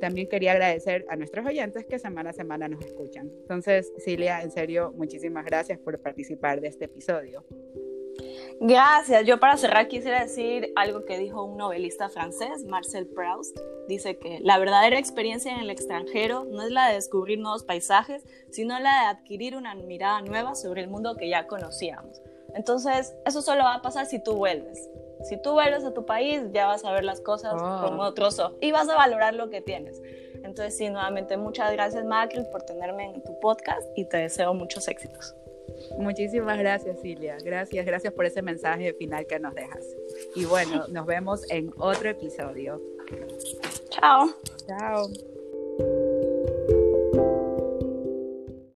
También 0.00 0.28
quería 0.28 0.52
agradecer 0.52 1.04
a 1.08 1.16
nuestros 1.16 1.44
oyentes 1.46 1.84
que 1.84 1.98
semana 1.98 2.30
a 2.30 2.32
semana 2.32 2.68
nos 2.68 2.84
escuchan. 2.84 3.30
Entonces, 3.40 3.92
Cilia, 3.98 4.42
en 4.42 4.50
serio, 4.50 4.92
muchísimas 4.96 5.44
gracias 5.44 5.78
por 5.78 5.98
participar 5.98 6.60
de 6.60 6.68
este 6.68 6.84
episodio. 6.86 7.44
Gracias. 8.60 9.24
Yo 9.24 9.38
para 9.38 9.56
cerrar 9.56 9.86
quisiera 9.88 10.22
decir 10.22 10.72
algo 10.74 11.04
que 11.04 11.18
dijo 11.18 11.44
un 11.44 11.56
novelista 11.56 12.08
francés, 12.08 12.64
Marcel 12.64 13.06
Proust. 13.06 13.58
Dice 13.86 14.18
que 14.18 14.40
la 14.40 14.58
verdadera 14.58 14.98
experiencia 14.98 15.52
en 15.52 15.60
el 15.60 15.70
extranjero 15.70 16.44
no 16.44 16.62
es 16.62 16.70
la 16.70 16.88
de 16.88 16.94
descubrir 16.94 17.38
nuevos 17.38 17.62
paisajes, 17.62 18.24
sino 18.50 18.78
la 18.80 19.02
de 19.02 19.06
adquirir 19.06 19.56
una 19.56 19.74
mirada 19.74 20.22
nueva 20.22 20.54
sobre 20.54 20.82
el 20.82 20.88
mundo 20.88 21.16
que 21.16 21.28
ya 21.28 21.46
conocíamos. 21.46 22.20
Entonces, 22.54 23.14
eso 23.24 23.42
solo 23.42 23.64
va 23.64 23.74
a 23.74 23.82
pasar 23.82 24.06
si 24.06 24.18
tú 24.18 24.36
vuelves. 24.36 24.88
Si 25.24 25.36
tú 25.36 25.52
vuelves 25.52 25.84
a 25.84 25.92
tu 25.92 26.06
país, 26.06 26.42
ya 26.52 26.66
vas 26.66 26.84
a 26.84 26.92
ver 26.92 27.04
las 27.04 27.20
cosas 27.20 27.54
oh. 27.54 27.80
como 27.82 28.02
otros 28.02 28.38
ojos 28.38 28.56
y 28.60 28.70
vas 28.70 28.88
a 28.88 28.94
valorar 28.94 29.34
lo 29.34 29.50
que 29.50 29.60
tienes. 29.60 30.00
Entonces, 30.44 30.76
sí, 30.76 30.88
nuevamente 30.88 31.36
muchas 31.36 31.72
gracias, 31.72 32.04
Macri, 32.04 32.44
por 32.52 32.62
tenerme 32.62 33.06
en 33.06 33.22
tu 33.22 33.38
podcast 33.40 33.82
y 33.96 34.04
te 34.04 34.18
deseo 34.18 34.54
muchos 34.54 34.86
éxitos. 34.88 35.34
Muchísimas 35.98 36.58
gracias, 36.58 37.00
Silvia. 37.00 37.36
Gracias, 37.42 37.84
gracias 37.84 38.12
por 38.12 38.24
ese 38.24 38.42
mensaje 38.42 38.92
final 38.94 39.26
que 39.26 39.38
nos 39.38 39.54
dejas. 39.54 39.84
Y 40.34 40.44
bueno, 40.44 40.86
nos 40.88 41.06
vemos 41.06 41.48
en 41.50 41.72
otro 41.78 42.10
episodio. 42.10 42.80
Chao. 43.90 44.30
Chao. 44.66 45.37